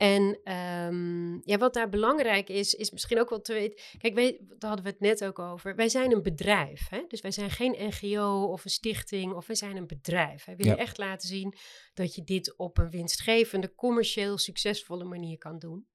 En 0.04 0.40
ehm, 0.44 1.34
ja, 1.50 1.58
wat 1.58 1.74
daar 1.74 1.90
belangrijk 1.90 2.50
is, 2.50 2.74
is 2.74 2.92
misschien 2.92 3.20
ook 3.20 3.30
wel 3.30 3.42
te 3.42 3.54
weten. 3.54 3.80
Kijk, 3.98 4.14
wij, 4.14 4.38
daar 4.48 4.70
hadden 4.70 4.84
we 4.86 4.92
het 4.92 5.00
net 5.00 5.26
ook 5.26 5.40
over. 5.40 5.76
Wij 5.76 5.90
zijn 5.90 6.12
een 6.12 6.22
bedrijf. 6.24 6.90
Hè? 6.90 7.04
Dus 7.08 7.22
wij 7.22 7.32
zijn 7.32 7.50
geen 7.50 7.76
NGO 7.78 8.44
of 8.44 8.64
een 8.66 8.72
stichting, 8.72 9.34
of 9.34 9.48
wij 9.48 9.56
zijn 9.56 9.78
een 9.78 9.88
bedrijf. 9.88 10.46
Wij 10.46 10.56
willen 10.56 10.76
Ja. 10.76 10.82
echt 10.82 10.98
laten 10.98 11.28
zien 11.28 11.56
dat 11.94 12.16
je 12.16 12.24
dit 12.24 12.58
op 12.58 12.78
een 12.78 12.90
winstgevende, 12.90 13.76
commercieel 13.76 14.38
succesvolle 14.38 15.04
manier 15.04 15.38
kan 15.38 15.60
doen. 15.60 15.88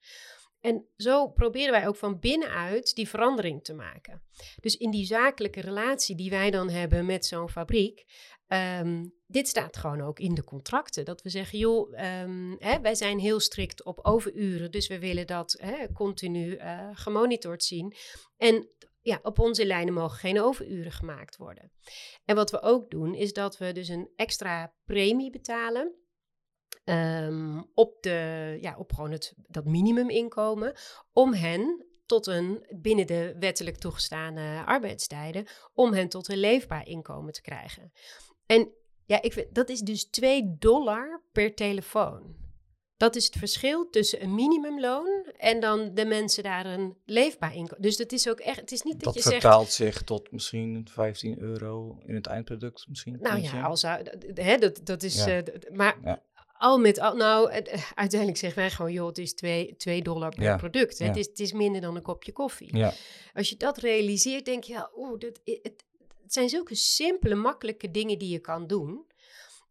En 0.61 0.89
zo 0.97 1.29
proberen 1.29 1.71
wij 1.71 1.89
ook 1.89 1.97
van 1.97 2.19
binnenuit 2.19 2.95
die 2.95 3.09
verandering 3.09 3.65
te 3.65 3.75
maken. 3.75 4.23
Dus 4.61 4.77
in 4.77 4.91
die 4.91 5.05
zakelijke 5.05 5.61
relatie 5.61 6.17
die 6.17 6.31
wij 6.31 6.51
dan 6.51 6.71
hebben 6.71 7.07
met 7.07 7.27
zo'n 7.27 7.49
fabriek. 7.49 8.05
ehm, 8.47 9.05
dit 9.27 9.49
staat 9.49 9.77
gewoon 9.77 10.01
ook 10.01 10.19
in 10.19 10.35
de 10.35 10.45
contracten. 10.45 11.05
Dat 11.05 11.23
we 11.23 11.29
zeggen, 11.29 11.59
joh, 11.59 11.99
ehm, 11.99 12.55
hè, 12.59 12.81
wij 12.81 12.95
zijn 12.95 13.19
heel 13.19 13.41
strikt 13.41 13.85
op 13.85 13.99
overuren. 14.03 14.71
Dus 14.71 14.89
we 14.89 14.99
willen 14.99 15.27
dat 15.27 15.57
hè, 15.61 15.93
continu 15.93 16.55
eh, 16.55 16.89
gemonitord 16.93 17.65
zien. 17.65 17.95
En 18.37 18.69
ja, 19.01 19.19
op 19.23 19.39
onze 19.39 19.67
lijnen 19.67 19.95
mogen 19.95 20.19
geen 20.19 20.41
overuren 20.41 20.93
gemaakt 20.93 21.37
worden. 21.37 21.73
En 22.25 22.35
wat 22.35 22.51
we 22.51 22.63
ook 22.63 22.91
doen, 22.91 23.15
is 23.15 23.33
dat 23.33 23.59
we 23.59 23.73
dus 23.73 23.89
een 23.89 24.11
extra 24.17 24.75
premie 24.85 25.31
betalen. 25.31 26.08
Ehm, 26.89 27.63
op, 27.75 27.97
de, 28.03 28.59
ja, 28.61 28.77
op 28.79 28.93
gewoon 28.93 29.11
het, 29.11 29.35
dat 29.37 29.65
minimuminkomen. 29.65 30.73
Om 31.13 31.33
hen 31.35 31.87
tot 32.07 32.27
een, 32.27 32.67
binnen 32.77 33.07
de 33.07 33.37
wettelijk 33.39 33.77
toegestane 33.77 34.65
arbeidstijden, 34.65 35.47
om 35.75 35.93
hen 35.93 36.09
tot 36.09 36.29
een 36.29 36.39
leefbaar 36.39 36.87
inkomen 36.87 37.33
te 37.33 37.41
krijgen. 37.41 37.93
En 38.47 38.73
ja, 39.07 39.23
ik 39.23 39.33
vind, 39.33 39.55
dat 39.55 39.69
is 39.69 39.81
dus 39.81 40.05
2 40.11 40.57
dollar 40.59 41.23
per 41.33 41.55
telefoon. 41.55 42.37
Dat 42.97 43.17
is 43.17 43.25
het 43.25 43.37
verschil 43.37 43.91
tussen 43.91 44.23
een 44.23 44.35
minimumloon 44.35 45.25
en 45.37 45.61
dan 45.61 45.95
de 45.95 46.05
mensen 46.05 46.43
daar 46.43 46.67
een 46.67 46.97
leefbaar 47.05 47.55
inkomen. 47.55 47.83
Dus 47.83 47.97
dat 47.97 48.13
is 48.13 48.29
ook 48.29 48.41
echt, 48.41 48.61
het 48.61 48.73
is 48.73 48.83
niet 48.83 48.93
dat, 48.95 49.03
Dat 49.03 49.15
je 49.15 49.21
zegt, 49.21 49.35
vertaalt 49.43 49.71
zich 49.71 50.03
tot 50.03 50.33
misschien 50.33 50.89
15 50.91 51.41
euro 51.41 51.99
in 52.07 52.15
het 52.15 52.27
eindproduct 52.27 52.87
misschien. 52.89 53.17
nou 53.21 53.41
ja, 53.41 53.63
als, 53.63 53.81
d- 53.81 54.17
hè, 54.35 54.57
dat, 54.57 54.81
dat 54.87 55.03
is, 55.03 55.25
Ja. 55.25 55.43
eh, 55.43 55.71
maar 55.73 55.99
Ja. 56.05 56.23
Al 56.59 56.79
met 56.79 56.99
al, 57.01 57.17
nou, 57.17 57.51
eh, 57.51 57.83
uiteindelijk 57.95 58.41
zeggen 58.41 58.59
wij 58.59 58.71
gewoon, 58.71 58.93
joh, 58.93 59.07
het 59.07 59.19
is 59.19 59.35
2 59.35 59.77
twee 59.77 60.03
dollar 60.03 60.35
per 60.35 60.43
Ja. 60.43 60.57
product. 60.57 60.99
Ja. 60.99 61.07
Het, 61.07 61.17
is, 61.17 61.27
het 61.27 61.41
is 61.41 61.53
minder 61.53 61.81
dan 61.81 61.97
een 61.97 62.03
kopje 62.03 62.33
koffie. 62.33 62.77
Ja, 62.77 62.93
Als 63.35 63.49
je 63.49 63.57
dat 63.57 63.79
realiseert, 63.79 64.45
denk 64.45 64.65
je, 64.65 64.73
ja, 64.73 64.91
oeh, 64.97 65.19
dat, 65.19 65.41
het, 65.45 65.85
het 66.23 66.33
zijn 66.33 66.49
zulke 66.49 66.75
simpele, 66.75 67.35
makkelijke 67.35 67.91
dingen 67.91 68.19
die 68.19 68.29
je 68.29 68.39
kan 68.39 68.67
doen. 68.67 69.07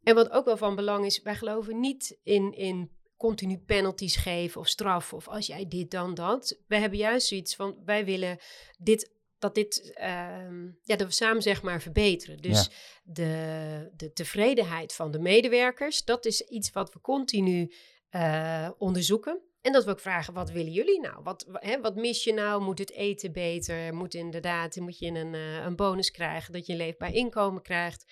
En 0.04 0.16
wat 0.16 0.30
ook 0.32 0.46
wel 0.46 0.58
van 0.58 0.76
belang 0.76 1.06
is, 1.06 1.22
wij 1.22 1.36
geloven 1.36 1.80
niet 1.80 2.18
in, 2.24 2.54
in 2.54 2.92
continu 3.18 3.58
penalties 3.58 4.16
geven 4.16 4.62
of 4.62 4.68
straf 4.68 5.14
of 5.14 5.28
als 5.28 5.48
jij 5.48 5.68
dit 5.68 5.92
dan 5.92 6.14
dat. 6.14 6.58
We 6.68 6.76
hebben 6.78 7.00
juist 7.00 7.28
zoiets 7.28 7.56
van, 7.56 7.78
wij 7.86 8.06
willen 8.06 8.38
dit, 8.78 9.12
dat 9.40 9.56
dit, 9.56 9.92
ehm, 9.94 10.64
ja, 10.82 10.96
dat 10.96 11.08
we 11.08 11.14
samen 11.14 11.42
zeg 11.42 11.62
maar 11.62 11.82
verbeteren. 11.82 12.38
Dus 12.42 12.70
de, 13.04 13.90
de 13.96 14.14
tevredenheid 14.14 14.94
van 14.94 15.12
de 15.12 15.20
medewerkers, 15.20 16.04
dat 16.04 16.26
is 16.26 16.42
iets 16.42 16.72
wat 16.72 16.94
we 16.94 17.02
continu 17.02 17.74
eh, 18.10 18.70
onderzoeken. 18.78 19.42
En 19.62 19.72
dat 19.74 19.84
we 19.86 19.92
ook 19.92 20.00
vragen, 20.00 20.34
wat 20.34 20.52
willen 20.52 20.72
jullie 20.72 21.00
nou? 21.02 21.24
Wat, 21.24 21.46
wa- 21.48 21.60
hè, 21.64 21.82
wat 21.82 21.96
mis 21.96 22.24
je 22.24 22.34
nou? 22.34 22.62
Moet 22.62 22.80
het 22.80 22.92
eten 22.92 23.32
beter? 23.32 23.94
Moet 23.96 24.14
inderdaad, 24.14 24.76
moet 24.76 25.00
je 25.00 25.08
een, 25.08 25.34
eh, 25.34 25.56
een 25.66 25.76
bonus 25.76 26.12
krijgen 26.12 26.54
dat 26.54 26.66
je 26.66 26.72
een 26.72 26.78
leefbaar 26.78 27.14
inkomen 27.14 27.62
krijgt? 27.62 28.06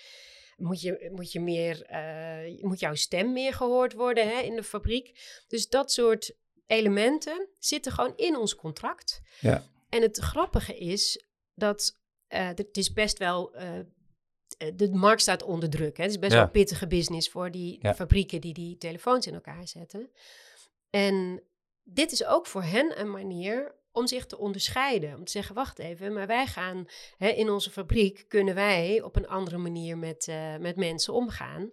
Moet, 0.56 0.82
je, 0.82 1.10
moet, 1.16 1.32
je 1.32 1.40
meer, 1.40 1.82
eh, 1.82 2.64
moet 2.64 2.80
jouw 2.80 2.96
stem 2.96 3.34
meer 3.34 3.54
gehoord 3.54 3.94
worden 3.94 4.28
hè, 4.28 4.40
in 4.42 4.56
de 4.56 4.64
fabriek? 4.64 5.20
Dus 5.48 5.68
dat 5.70 5.92
soort 5.92 6.36
elementen 6.68 7.48
zitten 7.60 7.92
gewoon 7.92 8.14
in 8.16 8.38
ons 8.38 8.56
contract. 8.56 9.22
Ja. 9.40 9.64
En 9.96 10.02
het 10.02 10.18
grappige 10.18 10.78
is 10.78 11.26
dat 11.54 12.00
eh, 12.28 12.48
het 12.48 12.78
is 12.78 12.94
best 12.94 13.18
wel... 13.18 13.54
eh, 13.54 13.80
eh, 13.80 13.86
de 14.76 14.90
markt 14.92 15.22
staat 15.22 15.44
onder 15.44 15.70
druk. 15.70 15.98
Hè? 15.98 16.04
Het 16.04 16.12
is 16.12 16.20
best 16.20 16.32
Ja. 16.32 16.38
wel 16.38 16.46
een 16.46 16.52
pittige 16.52 16.88
business 16.88 17.30
voor 17.30 17.52
die 17.52 17.78
Ja. 17.82 17.96
fabrieken 17.96 18.42
die 18.42 18.54
die 18.54 18.78
telefoons 18.78 19.28
in 19.28 19.34
elkaar 19.34 19.68
zetten. 19.68 20.12
En 20.90 21.44
dit 21.84 22.12
is 22.12 22.26
ook 22.26 22.48
voor 22.48 22.64
hen 22.64 23.00
een 23.00 23.12
manier 23.12 23.76
om 23.92 24.08
zich 24.08 24.26
te 24.26 24.38
onderscheiden. 24.38 25.16
Om 25.16 25.26
te 25.26 25.32
zeggen, 25.32 25.56
wacht 25.56 25.80
even, 25.80 26.14
maar 26.14 26.28
wij 26.28 26.48
gaan 26.48 26.86
hè, 27.18 27.30
in 27.30 27.50
onze 27.50 27.72
fabriek... 27.72 28.26
kunnen 28.28 28.56
wij 28.56 29.02
op 29.02 29.16
een 29.16 29.28
andere 29.28 29.58
manier 29.58 29.98
met, 29.98 30.28
met 30.60 30.76
mensen 30.76 31.14
omgaan. 31.14 31.70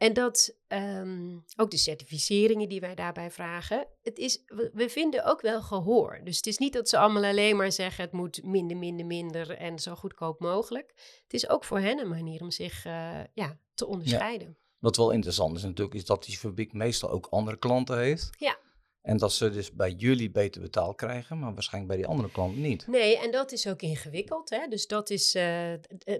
En 0.00 0.12
dat 0.12 0.54
ehm, 0.66 1.38
ook 1.56 1.70
de 1.70 1.76
certificeringen 1.76 2.68
die 2.68 2.80
wij 2.80 2.94
daarbij 2.94 3.30
vragen, 3.30 3.86
het 4.02 4.18
is, 4.18 4.42
we, 4.72 4.88
vinden 4.88 5.24
ook 5.24 5.40
wel 5.40 5.62
gehoor. 5.62 6.20
Dus 6.24 6.36
het 6.36 6.46
is 6.46 6.58
niet 6.58 6.72
dat 6.72 6.88
ze 6.88 6.98
allemaal 6.98 7.24
alleen 7.24 7.56
maar 7.56 7.72
zeggen 7.72 8.04
het 8.04 8.12
moet 8.12 8.42
minder, 8.44 8.76
minder, 8.76 9.06
minder 9.06 9.50
en 9.50 9.78
zo 9.78 9.94
goedkoop 9.94 10.40
mogelijk. 10.40 10.92
Het 11.22 11.34
is 11.34 11.48
ook 11.48 11.64
voor 11.64 11.78
hen 11.78 11.98
een 11.98 12.08
manier 12.08 12.40
om 12.40 12.50
zich 12.50 12.84
eh, 12.84 13.20
ja, 13.34 13.58
te 13.74 13.86
onderscheiden. 13.86 14.56
wat 14.78 14.96
wel 14.96 15.10
interessant 15.10 15.56
is 15.56 15.62
natuurlijk, 15.62 15.94
is 15.94 16.04
dat 16.04 16.24
die 16.24 16.38
fabriek 16.38 16.72
meestal 16.72 17.10
ook 17.10 17.26
andere 17.26 17.58
klanten 17.58 17.98
heeft. 17.98 18.30
Ja. 18.38 18.58
En 19.02 19.16
dat 19.16 19.32
ze 19.32 19.50
dus 19.50 19.72
bij 19.72 19.90
jullie 19.90 20.30
beter 20.30 20.60
betaald 20.60 20.96
krijgen, 20.96 21.38
maar 21.38 21.54
waarschijnlijk 21.54 21.92
bij 21.92 22.02
die 22.02 22.10
andere 22.10 22.30
klanten 22.30 22.60
niet. 22.60 22.86
Nee, 22.86 23.18
en 23.18 23.30
dat 23.30 23.52
is 23.52 23.66
ook 23.66 23.82
ingewikkeld. 23.82 24.50
Hè? 24.50 24.66
Dus 24.68 24.86
dat 24.86 25.10
is, 25.10 25.34
eh, 25.34 25.72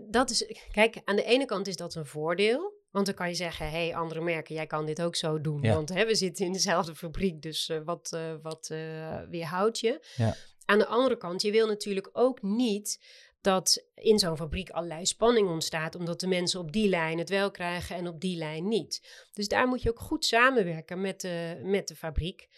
dat 0.09 0.31
is, 0.31 0.67
kijk, 0.73 1.01
aan 1.05 1.17
de 1.17 1.25
ene 1.25 1.45
kant 1.45 1.67
is 1.67 1.77
dat 1.77 1.95
een 1.95 2.07
voordeel. 2.07 2.79
Want 2.91 3.07
dan 3.07 3.15
kan 3.15 3.29
je 3.29 3.35
zeggen, 3.35 3.71
hé, 3.71 3.87
hey, 3.87 3.95
andere 3.95 4.21
merken, 4.21 4.55
jij 4.55 4.67
kan 4.67 4.87
dit 4.87 5.03
ook 5.03 5.17
zo 5.17 5.41
doen. 5.41 5.63
Ja. 5.63 5.75
Want 5.75 5.89
hè, 5.89 6.07
we 6.07 6.15
zitten 6.15 6.47
in 6.47 6.53
dezelfde 6.53 6.95
fabriek, 6.95 7.43
dus 7.43 7.69
eh, 7.69 7.79
wat, 7.85 8.13
eh, 8.13 8.35
wat 8.43 8.69
eh, 8.71 9.21
weerhoudt 9.29 9.79
je? 9.79 10.05
Ja. 10.17 10.37
Aan 10.65 10.79
de 10.79 10.87
andere 10.87 11.17
kant, 11.17 11.43
je 11.43 11.51
wil 11.51 11.67
natuurlijk 11.67 12.11
ook 12.13 12.43
niet 12.43 13.01
dat 13.41 13.85
in 13.95 14.19
zo'n 14.19 14.37
fabriek 14.37 14.71
allerlei 14.71 15.07
spanning 15.07 15.49
ontstaat, 15.49 15.95
omdat 15.95 16.21
de 16.21 16.27
mensen 16.27 16.61
op 16.61 16.73
die 16.73 16.89
lijn 16.89 17.19
het 17.19 17.29
wel 17.29 17.51
krijgen 17.51 17.97
en 17.97 18.09
op 18.09 18.21
die 18.21 18.37
lijn 18.37 18.69
niet. 18.69 19.27
Dus 19.33 19.49
daar 19.49 19.69
moet 19.69 19.83
je 19.83 19.91
ook 19.91 20.01
goed 20.01 20.25
samenwerken 20.25 21.01
met 21.01 21.21
de, 21.21 21.61
met 21.63 21.89
de 21.89 21.97
fabriek. 21.97 22.49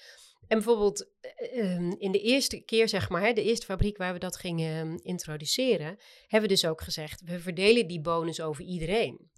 En 0.53 0.59
bijvoorbeeld 0.59 1.09
eh, 1.21 1.75
ehm, 1.75 1.91
in 1.99 2.13
de 2.13 2.21
eerste 2.21 2.61
keer, 2.61 2.89
zeg 2.89 3.09
maar, 3.09 3.23
hè, 3.23 3.33
de 3.33 3.43
eerste 3.43 3.67
fabriek 3.67 3.97
waar 3.97 4.13
we 4.13 4.19
dat 4.19 4.37
gingen 4.37 4.77
ehm, 4.77 4.97
introduceren, 5.03 5.99
hebben 6.27 6.49
we 6.49 6.55
dus 6.55 6.67
ook 6.67 6.81
gezegd, 6.81 7.23
we 7.25 7.41
verdelen 7.41 7.87
die 7.87 8.01
bonus 8.01 8.41
over 8.41 8.65
iedereen. 8.65 9.31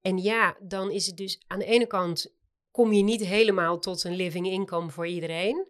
En 0.00 0.18
ja, 0.18 0.56
dan 0.62 0.90
is 0.90 1.06
het 1.06 1.16
dus 1.16 1.42
aan 1.46 1.58
de 1.58 1.64
ene 1.64 1.86
kant 1.86 2.34
kom 2.70 2.92
je 2.92 3.02
niet 3.02 3.24
helemaal 3.24 3.78
tot 3.78 4.04
een 4.04 4.16
living 4.16 4.46
income 4.46 4.90
voor 4.90 5.06
iedereen. 5.06 5.66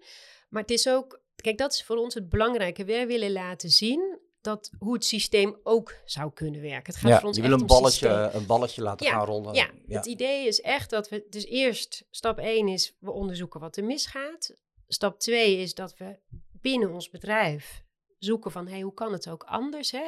Maar 0.49 0.63
het 0.63 0.71
is 0.71 0.89
ook, 0.89 1.21
kijk, 1.37 1.59
dat 1.59 1.73
is 1.73 1.85
voor 1.85 1.97
ons 1.97 2.15
het 2.15 2.29
belangrijke. 2.29 2.85
Wij 2.85 3.07
willen 3.07 3.33
laten 3.33 3.71
zien 3.71 4.19
dat 4.41 4.71
hoe 4.79 4.95
het 4.95 5.05
systeem 5.05 5.57
ook 5.63 5.95
zou 6.05 6.33
kunnen 6.33 6.61
werken. 6.61 6.93
Het 6.93 6.97
gaat 6.97 7.11
Ja, 7.11 7.19
voor 7.19 7.29
ons 7.29 7.37
je 7.37 7.43
echt 7.43 7.51
wil 7.51 7.61
een 7.61 7.67
balletje, 7.67 8.31
een 8.33 8.47
balletje 8.47 8.83
laten 8.83 9.07
Ja, 9.07 9.13
gaan 9.13 9.27
rollen. 9.27 9.55
Ja, 9.55 9.71
het 9.87 10.07
idee 10.07 10.47
is 10.47 10.61
echt 10.61 10.91
dat 10.91 11.09
we, 11.09 11.27
dus 11.31 11.47
eerst 11.47 12.05
stap 12.11 12.39
1 12.39 12.69
is 12.69 12.97
we 12.99 13.11
onderzoeken 13.11 13.61
wat 13.61 13.77
er 13.77 13.85
misgaat. 13.85 14.55
Stap 14.89 15.19
2 15.21 15.57
is 15.57 15.75
dat 15.75 15.97
we 15.97 16.19
binnen 16.53 16.93
ons 16.93 17.11
bedrijf 17.11 17.85
zoeken 18.19 18.51
van, 18.51 18.69
hey, 18.69 18.81
hoe 18.81 18.95
kan 18.95 19.13
het 19.13 19.29
ook 19.29 19.43
anders? 19.43 19.91
Hè? 19.91 20.03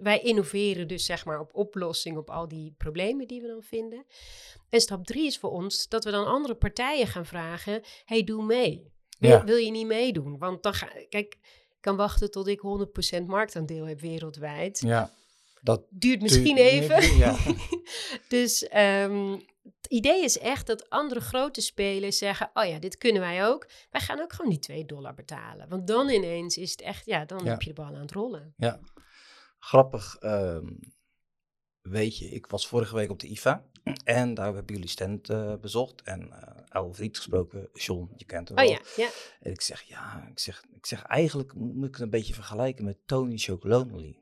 Wij 0.00 0.20
innoveren 0.20 0.88
dus 0.88 1.04
zeg 1.04 1.24
maar 1.24 1.40
op 1.40 1.54
oplossing 1.54 2.16
op 2.16 2.30
al 2.30 2.48
die 2.48 2.74
problemen 2.78 3.26
die 3.26 3.40
we 3.40 3.46
dan 3.46 3.62
vinden. 3.62 4.04
En 4.70 4.80
stap 4.80 5.04
3 5.06 5.26
is 5.26 5.38
voor 5.38 5.50
ons 5.50 5.88
dat 5.88 6.04
we 6.04 6.10
dan 6.10 6.26
andere 6.26 6.54
partijen 6.54 7.06
gaan 7.06 7.26
vragen, 7.26 7.82
hey, 8.04 8.24
doe 8.24 8.44
mee. 8.44 8.90
Wil, 9.18 9.30
Ja. 9.30 9.44
wil 9.44 9.56
je 9.56 9.70
niet 9.70 9.86
meedoen? 9.86 10.38
Want 10.38 10.62
dan 10.62 10.74
ga, 10.74 10.86
kijk, 10.86 11.34
ik 11.34 11.38
kan 11.80 11.96
wachten 11.96 12.30
tot 12.30 12.46
ik 12.46 12.60
100% 12.60 13.26
marktaandeel 13.26 13.84
heb 13.84 14.00
wereldwijd. 14.00 14.80
ja. 14.80 15.12
Dat 15.64 15.82
Duurt 15.90 16.20
misschien 16.22 16.56
duurt 16.56 16.68
even. 16.68 17.16
Ja. 17.16 17.36
dus 18.28 18.68
ehm, 18.68 19.38
het 19.62 19.86
idee 19.88 20.24
is 20.24 20.38
echt 20.38 20.66
dat 20.66 20.90
andere 20.90 21.20
grote 21.20 21.60
spelers 21.60 22.18
zeggen: 22.18 22.50
Oh 22.54 22.64
ja, 22.64 22.78
dit 22.78 22.96
kunnen 22.98 23.20
wij 23.22 23.46
ook. 23.46 23.68
Wij 23.90 24.00
gaan 24.00 24.20
ook 24.20 24.32
gewoon 24.32 24.50
die 24.50 24.58
2 24.58 24.84
dollar 24.84 25.14
betalen. 25.14 25.68
Want 25.68 25.86
dan 25.86 26.08
ineens 26.08 26.56
is 26.56 26.70
het 26.70 26.80
echt, 26.80 27.06
ja, 27.06 27.24
dan 27.24 27.44
Ja. 27.44 27.50
heb 27.50 27.62
je 27.62 27.68
de 27.68 27.74
bal 27.82 27.86
aan 27.86 27.94
het 27.94 28.12
rollen. 28.12 28.54
Grappig, 29.58 30.16
ehm, 30.16 30.66
weet 31.80 32.18
je, 32.18 32.28
ik 32.28 32.46
was 32.46 32.66
vorige 32.66 32.94
week 32.94 33.10
op 33.10 33.18
de 33.20 33.26
IFA 33.28 33.64
en 34.04 34.34
daar 34.34 34.54
hebben 34.54 34.74
jullie 34.74 34.88
stand 34.90 35.28
eh, 35.30 35.54
bezocht 35.60 36.02
en 36.02 36.32
eh 36.32 36.62
oude 36.68 36.94
vriend 36.94 37.16
gesproken, 37.16 37.68
John, 37.72 38.12
je 38.16 38.24
kent 38.24 38.48
hem 38.48 38.58
Oh 38.58 38.64
wel. 38.64 38.72
ja, 38.72 38.80
ja. 38.96 39.08
En 39.40 39.50
ik 39.52 39.60
zeg, 39.60 39.82
ja, 39.82 40.26
ik 40.30 40.38
zeg, 40.38 40.64
ik 40.72 40.86
zeg 40.86 41.02
eigenlijk 41.02 41.54
moet 41.54 41.86
ik 41.88 41.92
het 41.94 42.00
een 42.02 42.10
beetje 42.10 42.34
vergelijken 42.34 42.84
met 42.84 42.98
Tony 43.06 43.36
Chocolonely. 43.38 44.21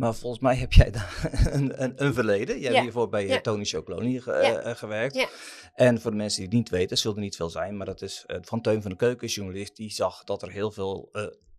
Maar 0.00 0.14
volgens 0.14 0.42
mij 0.42 0.56
heb 0.56 0.72
jij 0.72 0.90
daar 0.90 1.30
een, 1.54 1.82
een, 1.82 2.04
een 2.04 2.14
verleden. 2.14 2.58
Jij 2.60 2.70
hebt 2.70 2.82
hiervoor 2.82 3.08
bij 3.08 3.28
eh. 3.28 3.36
Tony 3.40 3.64
ge- 3.64 4.30
Ja. 4.30 4.58
eh, 4.60 4.74
gewerkt. 4.76 5.14
Ja. 5.14 5.28
En 5.74 6.00
voor 6.00 6.10
de 6.10 6.16
mensen 6.16 6.38
die 6.38 6.48
het 6.48 6.56
niet 6.58 6.68
weten, 6.68 6.98
zullen 6.98 7.16
er 7.16 7.22
niet 7.22 7.36
veel 7.36 7.50
zijn, 7.50 7.76
maar 7.76 7.86
dat 7.86 8.02
is 8.02 8.24
eh, 8.26 8.36
van 8.40 8.60
Teun 8.60 8.82
van 8.82 8.90
de 8.90 8.96
Keuken, 8.96 9.28
journalist, 9.28 9.76
die 9.76 9.90
zag 9.90 10.24
dat 10.24 10.42
er 10.42 10.50
heel 10.50 10.70
veel 10.70 11.10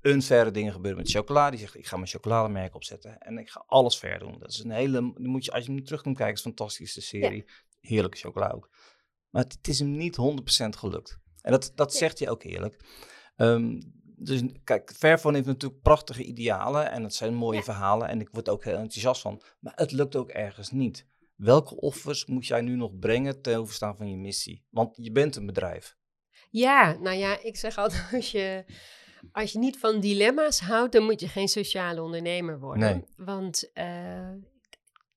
unfaire 0.02 0.52
dingen 0.52 0.72
gebeuren 0.74 1.02
met 1.02 1.12
chocola. 1.12 1.50
Die 1.50 1.60
zegt, 1.60 1.76
ik 1.76 1.88
ga 1.88 1.96
mijn 1.96 2.08
chocolademerk 2.08 2.76
opzetten 2.76 3.18
en 3.18 3.38
ik 3.38 3.50
ga 3.50 3.64
alles 3.68 3.96
fair 3.96 4.20
doen. 4.20 4.36
Dat 4.40 4.50
is 4.50 4.60
een 4.64 4.72
hele, 4.72 5.02
moet 5.16 5.46
je, 5.46 5.52
als 5.52 5.66
je 5.66 5.72
hem 5.72 5.84
terug 5.84 6.02
kunt 6.02 6.18
kijken, 6.18 6.36
is 6.36 6.44
een 6.46 6.54
fantastische 6.56 7.02
serie. 7.02 7.46
Heerlijke 7.80 8.18
chocola 8.18 8.50
ook. 8.50 8.70
Maar 9.30 9.44
het, 9.44 9.54
het 9.54 9.68
is 9.68 9.80
hem 9.80 9.92
niet 9.92 10.18
100% 10.18 10.70
gelukt. 10.70 11.18
En 11.42 11.52
dat, 11.52 11.72
dat 11.76 11.94
zegt 11.96 12.20
hij 12.20 12.30
ook 12.30 12.44
eerlijk. 12.44 12.84
Ehm, 13.36 13.82
dus 14.24 14.42
kijk, 14.64 14.92
Fairphone 14.98 15.36
heeft 15.36 15.48
natuurlijk 15.48 15.82
prachtige 15.82 16.24
idealen 16.24 16.92
en 16.92 17.04
het 17.04 17.14
zijn 17.14 17.34
mooie 17.34 17.58
Ja. 17.58 17.64
verhalen 17.64 18.08
en 18.08 18.20
ik 18.22 18.30
word 18.32 18.50
ook 18.50 18.64
heel 18.64 18.78
enthousiast 18.78 19.22
van. 19.22 19.42
Maar 19.60 19.74
het 19.76 19.92
lukt 19.92 20.16
ook 20.16 20.30
ergens 20.30 20.72
niet. 20.72 21.08
Welke 21.36 21.76
offers 21.76 22.26
moet 22.26 22.48
jij 22.48 22.62
nu 22.62 22.76
nog 22.76 23.00
brengen 23.00 23.42
ten 23.42 23.58
overstaan 23.58 23.98
van 23.98 24.10
je 24.10 24.18
missie? 24.18 24.66
Want 24.70 24.96
je 25.02 25.12
bent 25.12 25.36
een 25.36 25.46
bedrijf. 25.46 25.96
Ja, 26.50 26.98
nou 27.00 27.18
ja, 27.18 27.42
ik 27.44 27.58
zeg 27.58 27.78
altijd: 27.78 28.08
als 28.16 28.32
je, 28.32 28.66
als 29.32 29.52
je 29.52 29.60
niet 29.60 29.80
van 29.80 30.00
dilemma's 30.00 30.60
houdt, 30.60 30.92
dan 30.94 31.04
moet 31.04 31.20
je 31.20 31.28
geen 31.28 31.48
sociale 31.48 32.02
ondernemer 32.02 32.60
worden. 32.60 32.80
Nee. 32.96 33.26
Want 33.26 33.72
eh, 33.74 34.32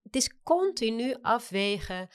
het 0.02 0.16
is 0.16 0.42
continu 0.42 1.14
afwegen. 1.22 2.08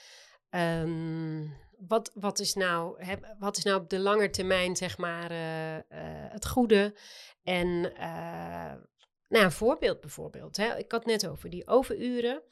ehm, 0.50 1.46
wat, 1.88 2.10
wat, 2.14 2.38
is 2.38 2.54
nou, 2.54 3.04
wat 3.38 3.56
is 3.56 3.64
nou 3.64 3.80
op 3.80 3.90
de 3.90 3.98
lange 3.98 4.30
termijn, 4.30 4.76
zeg 4.76 4.98
maar, 4.98 5.30
eh, 5.30 5.76
eh, 5.76 5.82
het 6.32 6.46
goede? 6.46 6.94
En 7.42 7.94
eh, 7.96 8.72
nou, 9.28 9.44
een 9.44 9.52
voorbeeld 9.52 10.00
bijvoorbeeld. 10.00 10.56
Hè. 10.56 10.76
Ik 10.76 10.92
had 10.92 11.04
net 11.06 11.28
over 11.28 11.50
die 11.50 11.66
overuren. 11.66 12.42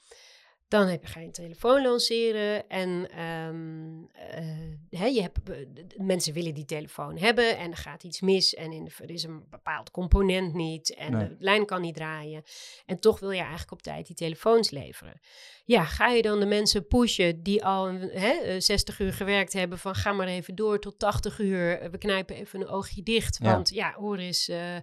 Dan 0.68 0.86
heb 0.86 1.02
je, 1.02 1.08
ga 1.08 1.20
je 1.20 1.26
een 1.26 1.32
telefoon 1.32 1.82
lanceren 1.82 2.68
en 2.68 3.08
eh, 3.10 5.00
hè, 5.00 5.06
je 5.06 5.22
hebt, 5.22 5.38
eh, 5.50 5.56
mensen 5.96 6.32
willen 6.32 6.54
die 6.54 6.64
telefoon 6.64 7.16
hebben 7.18 7.56
en 7.58 7.70
er 7.70 7.76
gaat 7.76 8.02
iets 8.04 8.20
mis 8.20 8.54
en 8.54 8.72
in 8.72 8.84
de, 8.84 8.90
er 9.02 9.10
is 9.10 9.22
een 9.22 9.44
bepaald 9.50 9.90
component 9.90 10.54
niet 10.54 10.94
en 10.94 11.12
Nee. 11.12 11.28
de 11.28 11.36
lijn 11.38 11.66
kan 11.66 11.80
niet 11.80 11.94
draaien. 11.94 12.42
En 12.86 13.00
toch 13.00 13.20
wil 13.20 13.30
je 13.30 13.40
eigenlijk 13.40 13.72
op 13.72 13.82
tijd 13.82 14.06
die 14.06 14.16
telefoons 14.16 14.70
leveren. 14.70 15.20
Ja, 15.64 15.84
ga 15.84 16.08
je 16.08 16.22
dan 16.22 16.40
de 16.40 16.46
mensen 16.46 16.86
pushen 16.86 17.42
die 17.42 17.64
al 17.64 17.86
hè, 17.92 18.30
eh, 18.30 18.60
60 18.60 18.98
uur 18.98 19.12
gewerkt 19.12 19.52
hebben 19.52 19.78
van 19.78 19.94
ga 19.94 20.12
maar 20.12 20.26
even 20.28 20.54
door 20.54 20.78
tot 20.80 20.98
80 20.98 21.38
uur. 21.38 21.78
eh, 21.80 21.90
We 21.90 21.98
knijpen 21.98 22.36
even 22.36 22.60
een 22.60 22.68
oogje 22.68 23.02
dicht, 23.02 23.38
Ja. 23.42 23.52
want 23.52 23.68
ja, 23.68 23.92
hoor 23.92 24.18
eens, 24.18 24.48
eh, 24.48 24.76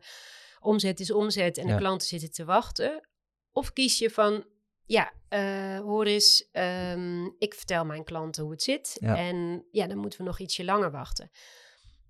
omzet 0.59 0.99
is 0.99 1.11
omzet 1.11 1.57
en 1.57 1.67
Ja. 1.67 1.73
de 1.73 1.79
klanten 1.79 2.07
zitten 2.07 2.31
te 2.31 2.45
wachten. 2.45 3.07
Of 3.51 3.73
kies 3.73 3.97
je 3.99 4.09
van, 4.09 4.45
ja, 4.85 5.13
eh, 5.29 5.79
hoor 5.79 6.05
eens, 6.05 6.49
ehm, 6.51 7.25
ik 7.25 7.53
vertel 7.53 7.85
mijn 7.85 8.03
klanten 8.03 8.43
hoe 8.43 8.51
het 8.51 8.63
zit. 8.63 8.97
Ja. 8.99 9.17
En 9.17 9.65
ja, 9.71 9.87
dan 9.87 9.97
moeten 9.97 10.19
we 10.19 10.25
nog 10.25 10.39
ietsje 10.39 10.63
langer 10.63 10.91
wachten. 10.91 11.31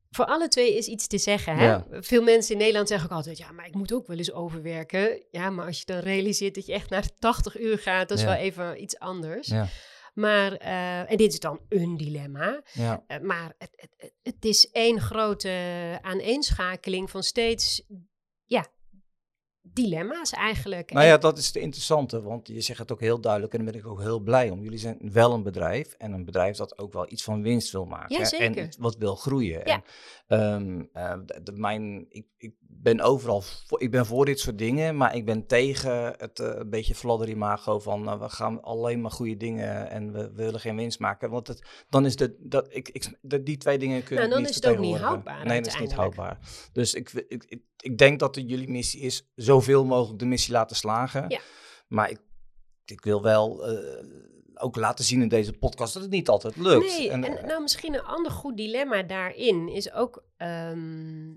Voor 0.10 0.26
alle 0.26 0.48
twee 0.48 0.78
is 0.78 0.88
iets 0.88 1.08
te 1.08 1.18
zeggen. 1.18 1.56
Hè? 1.58 1.66
Ja. 1.66 1.86
Veel 1.92 2.22
mensen 2.24 2.52
in 2.54 2.58
Nederland 2.60 2.88
zeggen 2.88 3.10
ook 3.10 3.16
altijd, 3.16 3.38
ja, 3.38 3.52
maar 3.52 3.66
ik 3.68 3.74
moet 3.74 3.94
ook 3.94 4.08
wel 4.08 4.18
eens 4.18 4.32
overwerken. 4.32 5.24
Ja, 5.32 5.50
maar 5.50 5.66
als 5.66 5.80
je 5.80 5.86
dan 5.86 6.00
realiseert 6.00 6.56
dat 6.56 6.66
je 6.66 6.74
echt 6.74 6.90
naar 6.90 7.02
de 7.02 7.14
80 7.20 7.60
uur 7.60 7.78
gaat, 7.78 8.10
dat 8.10 8.18
is 8.18 8.24
Ja. 8.24 8.30
wel 8.30 8.40
even 8.40 8.82
iets 8.82 9.00
anders. 9.00 9.48
Ja, 9.48 9.68
Maar, 10.14 10.54
eh, 10.54 11.12
en 11.12 11.18
dit 11.18 11.34
is 11.34 11.40
dan 11.40 11.60
een 11.70 11.98
dilemma. 11.98 12.62
ja. 12.74 13.04
Eh, 13.08 13.20
maar 13.20 13.54
het, 13.58 13.70
het, 13.76 13.94
het, 13.98 14.14
het 14.24 14.46
is 14.46 14.70
één 14.72 15.02
grote 15.02 15.50
aaneenschakeling 16.02 17.10
van 17.10 17.24
steeds, 17.24 17.84
ja, 18.46 18.66
dilemma's 19.74 20.32
eigenlijk. 20.32 20.92
Nou 20.92 21.06
ja, 21.06 21.18
dat 21.18 21.38
is 21.38 21.52
de 21.52 21.60
interessante, 21.60 22.22
want 22.22 22.48
je 22.48 22.62
zegt 22.62 22.80
het 22.80 22.92
ook 22.92 23.00
heel 23.00 23.20
duidelijk 23.20 23.54
en 23.54 23.64
daar 23.64 23.72
ben 23.72 23.82
ik 23.82 23.88
ook 23.88 24.02
heel 24.02 24.20
blij 24.20 24.50
om. 24.50 24.62
Jullie 24.62 24.80
zijn 24.80 24.98
wel 25.02 25.34
een 25.34 25.44
bedrijf 25.44 25.94
en 25.94 26.12
een 26.12 26.26
bedrijf 26.26 26.58
dat 26.58 26.78
ook 26.78 26.94
wel 26.94 27.12
iets 27.12 27.24
van 27.24 27.42
winst 27.42 27.72
wil 27.72 27.86
maken. 27.86 28.20
Ja. 28.20 28.30
En 28.30 28.70
wat 28.80 28.98
wil 28.98 29.16
groeien. 29.16 29.62
Ja. 29.66 29.84
En, 30.28 30.90
ehm, 30.94 31.20
eh, 31.28 31.54
mijn, 31.54 32.06
ik, 32.10 32.28
ik 32.38 32.54
ben 32.82 33.02
overal, 33.02 33.42
voor, 33.42 33.82
ik 33.82 33.92
ben 33.92 34.06
voor 34.06 34.26
dit 34.26 34.40
soort 34.40 34.58
dingen, 34.58 34.98
maar 34.98 35.16
ik 35.16 35.26
ben 35.26 35.48
tegen 35.48 36.14
het 36.18 36.40
eh, 36.40 36.52
een 36.56 36.70
beetje 36.70 36.96
fladderimago 36.96 37.80
van 37.80 38.10
eh, 38.10 38.20
we 38.20 38.30
gaan 38.30 38.62
alleen 38.62 39.02
maar 39.02 39.12
goede 39.12 39.38
dingen 39.38 39.90
en 39.90 40.12
we, 40.12 40.20
we 40.20 40.44
willen 40.44 40.60
geen 40.60 40.76
winst 40.76 41.00
maken. 41.00 41.30
Want 41.30 41.48
het, 41.48 41.86
dan 41.90 42.06
is 42.06 42.16
de, 42.16 42.36
dat, 42.40 42.68
ik, 42.70 42.90
ik, 42.90 43.18
de, 43.22 43.44
die 43.44 43.58
twee 43.58 43.78
dingen 43.78 44.04
kunnen 44.04 44.18
Nou, 44.18 44.30
dan 44.30 44.42
niet 44.42 44.50
is 44.50 44.56
het 44.56 44.68
ook 44.68 44.80
niet 44.80 44.98
houdbaar 44.98 45.46
Nee, 45.46 45.62
dat 45.62 45.74
is 45.74 45.80
niet 45.80 45.94
houdbaar. 45.94 46.40
Dus 46.74 46.94
ik, 46.94 47.12
ik, 47.12 47.44
ik, 47.48 47.62
ik 47.78 47.98
denk 47.98 48.20
dat 48.20 48.34
de, 48.34 48.46
jullie 48.46 48.70
missie 48.70 49.02
is 49.02 49.32
zoveel 49.36 49.86
mogelijk 49.86 50.20
de 50.20 50.26
missie 50.26 50.54
laten 50.54 50.76
slagen. 50.76 51.26
Ja. 51.28 51.40
Maar 51.88 52.10
ik, 52.10 52.20
ik 52.86 53.04
wil 53.04 53.22
wel 53.22 53.68
eh, 53.68 54.06
ook 54.54 54.76
laten 54.76 55.06
zien 55.06 55.22
in 55.22 55.28
deze 55.28 55.54
podcast 55.54 55.94
dat 55.94 56.02
het 56.02 56.12
niet 56.12 56.30
altijd 56.30 56.56
lukt. 56.56 56.98
Nee, 56.98 57.10
en, 57.10 57.24
eh, 57.24 57.44
nou 57.44 57.62
misschien 57.62 57.94
een 57.94 58.04
ander 58.04 58.32
goed 58.32 58.58
dilemma 58.58 59.04
daarin 59.04 59.68
is 59.68 59.94
ook... 59.94 60.24
ehm, 60.38 61.34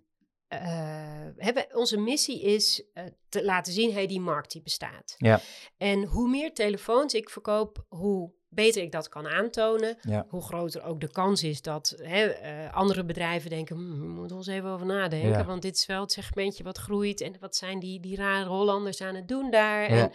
hebben, 1.37 1.67
onze 1.73 1.97
missie 1.99 2.43
is 2.43 2.83
eh, 2.95 3.05
te 3.29 3.45
laten 3.45 3.73
zien, 3.73 3.93
hey, 3.93 4.07
die 4.07 4.21
markt 4.21 4.53
die 4.53 4.63
bestaat. 4.63 5.15
Ja. 5.17 5.41
En 5.77 6.05
hoe 6.05 6.29
meer 6.29 6.55
telefoons 6.55 7.15
ik 7.15 7.31
verkoop, 7.31 7.85
hoe 7.89 8.37
beter 8.51 8.83
ik 8.83 8.93
dat 8.93 9.09
kan 9.09 9.29
aantonen. 9.29 9.97
Ja. 10.01 10.27
Hoe 10.29 10.43
groter 10.43 10.83
ook 10.83 11.01
de 11.01 11.11
kans 11.11 11.43
is 11.43 11.63
dat 11.63 11.95
hè, 12.03 12.25
eh, 12.27 12.75
andere 12.75 13.05
bedrijven 13.05 13.51
denken, 13.51 13.77
hmm, 13.77 14.01
we 14.01 14.07
moeten 14.07 14.37
eens 14.37 14.47
even 14.47 14.71
over 14.71 14.87
nadenken. 14.87 15.31
Ja. 15.31 15.45
Want 15.45 15.63
dit 15.63 15.77
is 15.77 15.87
wel 15.87 16.01
het 16.01 16.13
segmentje 16.13 16.63
wat 16.65 16.79
groeit. 16.79 17.21
En 17.21 17.35
wat 17.41 17.57
zijn 17.57 17.79
die, 17.79 18.01
die 18.01 18.17
rare 18.17 18.49
Hollanders 18.49 19.01
aan 19.01 19.15
het 19.15 19.29
doen 19.29 19.51
daar? 19.51 19.87
En, 19.87 20.13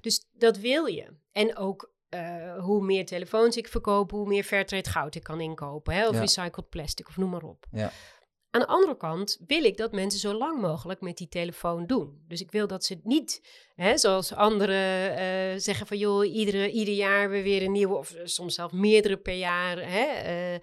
dus 0.00 0.26
dat 0.32 0.56
wil 0.56 0.86
je. 0.86 1.06
En 1.32 1.56
ook 1.56 1.92
hoe 2.58 2.84
meer 2.84 3.06
telefoons 3.06 3.56
ik 3.56 3.68
verkoop, 3.68 4.10
hoe 4.10 4.26
meer 4.26 4.44
fairtrade 4.44 4.90
goud 4.90 5.14
ik 5.14 5.22
kan 5.22 5.40
inkopen. 5.40 5.94
Hè? 5.94 6.08
Of 6.08 6.14
Ja. 6.14 6.20
recycled 6.20 6.68
plastic 6.68 7.08
of 7.08 7.16
noem 7.16 7.30
maar 7.30 7.42
op. 7.42 7.66
Ja. 7.70 7.92
Aan 8.54 8.60
de 8.60 8.66
andere 8.66 8.96
kant 8.96 9.38
wil 9.46 9.64
ik 9.64 9.76
dat 9.76 9.92
mensen 9.92 10.20
zo 10.20 10.34
lang 10.34 10.60
mogelijk 10.60 11.00
met 11.00 11.16
die 11.16 11.28
telefoon 11.28 11.86
doen. 11.86 12.24
Dus 12.28 12.40
ik 12.40 12.50
wil 12.50 12.66
dat 12.66 12.84
ze 12.84 12.94
het 12.94 13.04
niet, 13.04 13.42
hè, 13.74 13.98
zoals 13.98 14.32
anderen 14.32 15.16
eh, 15.16 15.58
zeggen 15.60 15.86
van 15.86 15.98
joh, 15.98 16.34
iedere, 16.34 16.70
ieder 16.70 16.94
jaar 16.94 17.30
weer 17.30 17.42
weer 17.42 17.62
een 17.62 17.72
nieuwe, 17.72 17.96
of 17.96 18.12
eh, 18.12 18.20
soms 18.24 18.54
zelfs 18.54 18.72
meerdere 18.72 19.16
per 19.16 19.34
jaar. 19.34 19.78
Hè, 19.90 20.56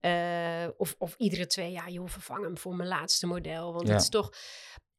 eh, 0.00 0.70
of, 0.76 0.94
of 0.98 1.14
iedere 1.16 1.46
twee 1.46 1.70
jaar, 1.70 1.90
joh, 1.90 2.08
vervang 2.08 2.44
hem 2.44 2.58
voor 2.58 2.74
mijn 2.74 2.88
laatste 2.88 3.26
model. 3.26 3.72
Want 3.72 3.86
Ja. 3.86 3.92
het 3.92 4.02
is 4.02 4.08
toch. 4.08 4.32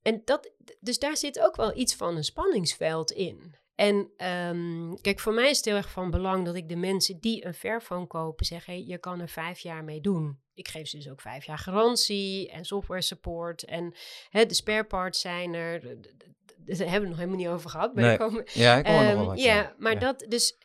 En 0.01 0.22
dat, 0.25 0.51
dus 0.80 1.00
daar 1.00 1.18
zit 1.18 1.39
ook 1.39 1.56
wel 1.56 1.77
iets 1.77 1.96
van 1.96 2.16
een 2.16 2.24
spanningsveld 2.24 3.12
in. 3.12 3.56
En 3.75 4.12
ehm, 4.18 4.94
kijk, 5.01 5.20
voor 5.20 5.34
mij 5.34 5.50
is 5.50 5.58
het 5.58 5.66
heel 5.66 5.75
erg 5.75 5.89
van 5.92 6.10
belang 6.12 6.46
dat 6.46 6.56
ik 6.56 6.70
de 6.70 6.75
mensen 6.75 7.20
die 7.20 7.46
een 7.46 7.54
Fairphone 7.54 8.08
kopen 8.08 8.46
zeg, 8.46 8.66
hey, 8.66 8.84
je 8.84 8.98
kan 8.98 9.20
er 9.20 9.30
vijf 9.30 9.60
jaar 9.60 9.84
mee 9.84 10.01
doen. 10.01 10.46
Ik 10.57 10.67
geef 10.67 10.87
ze 10.87 10.97
dus 10.97 11.09
ook 11.09 11.21
vijf 11.21 11.45
jaar 11.45 11.57
garantie 11.57 12.49
en 12.51 12.65
software 12.65 13.01
support. 13.01 13.63
En 13.63 13.96
hè, 14.29 14.46
de 14.46 14.53
spare 14.53 14.83
parts 14.83 15.22
zijn 15.22 15.53
er. 15.53 15.81
Daar 15.81 16.77
hebben 16.77 17.01
we 17.01 17.07
nog 17.07 17.17
helemaal 17.17 17.37
niet 17.37 17.48
over 17.48 17.70
gehad. 17.70 17.93
Maar 17.96 18.03
Nee. 18.03 18.17
komen, 18.17 18.43
ja, 18.53 18.77
ik 18.77 18.85
hoor 18.85 18.96
nog 18.96 19.05
Ehm, 19.05 19.15
wel 19.17 19.25
wat. 19.25 19.41
ja, 19.41 19.75
maar 19.77 19.93
Ja. 19.93 20.00
dat 20.00 20.25
dus. 20.27 20.57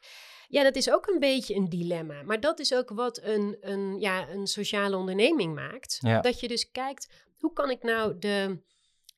Ja, 0.48 0.62
dat 0.62 0.76
is 0.76 0.90
ook 0.90 1.06
een 1.06 1.18
beetje 1.18 1.54
een 1.54 1.68
dilemma. 1.68 2.22
Maar 2.22 2.40
dat 2.40 2.58
is 2.58 2.74
ook 2.74 2.90
wat 2.90 3.20
een, 3.22 3.56
een, 3.60 4.00
ja, 4.00 4.28
een 4.28 4.46
sociale 4.46 4.96
onderneming 4.96 5.54
maakt. 5.54 5.98
Ja. 6.00 6.20
Dat 6.20 6.40
je 6.40 6.48
dus 6.48 6.70
kijkt, 6.70 7.08
hoe 7.38 7.52
kan 7.52 7.70
ik 7.70 7.82
nou 7.82 8.18
de, 8.18 8.58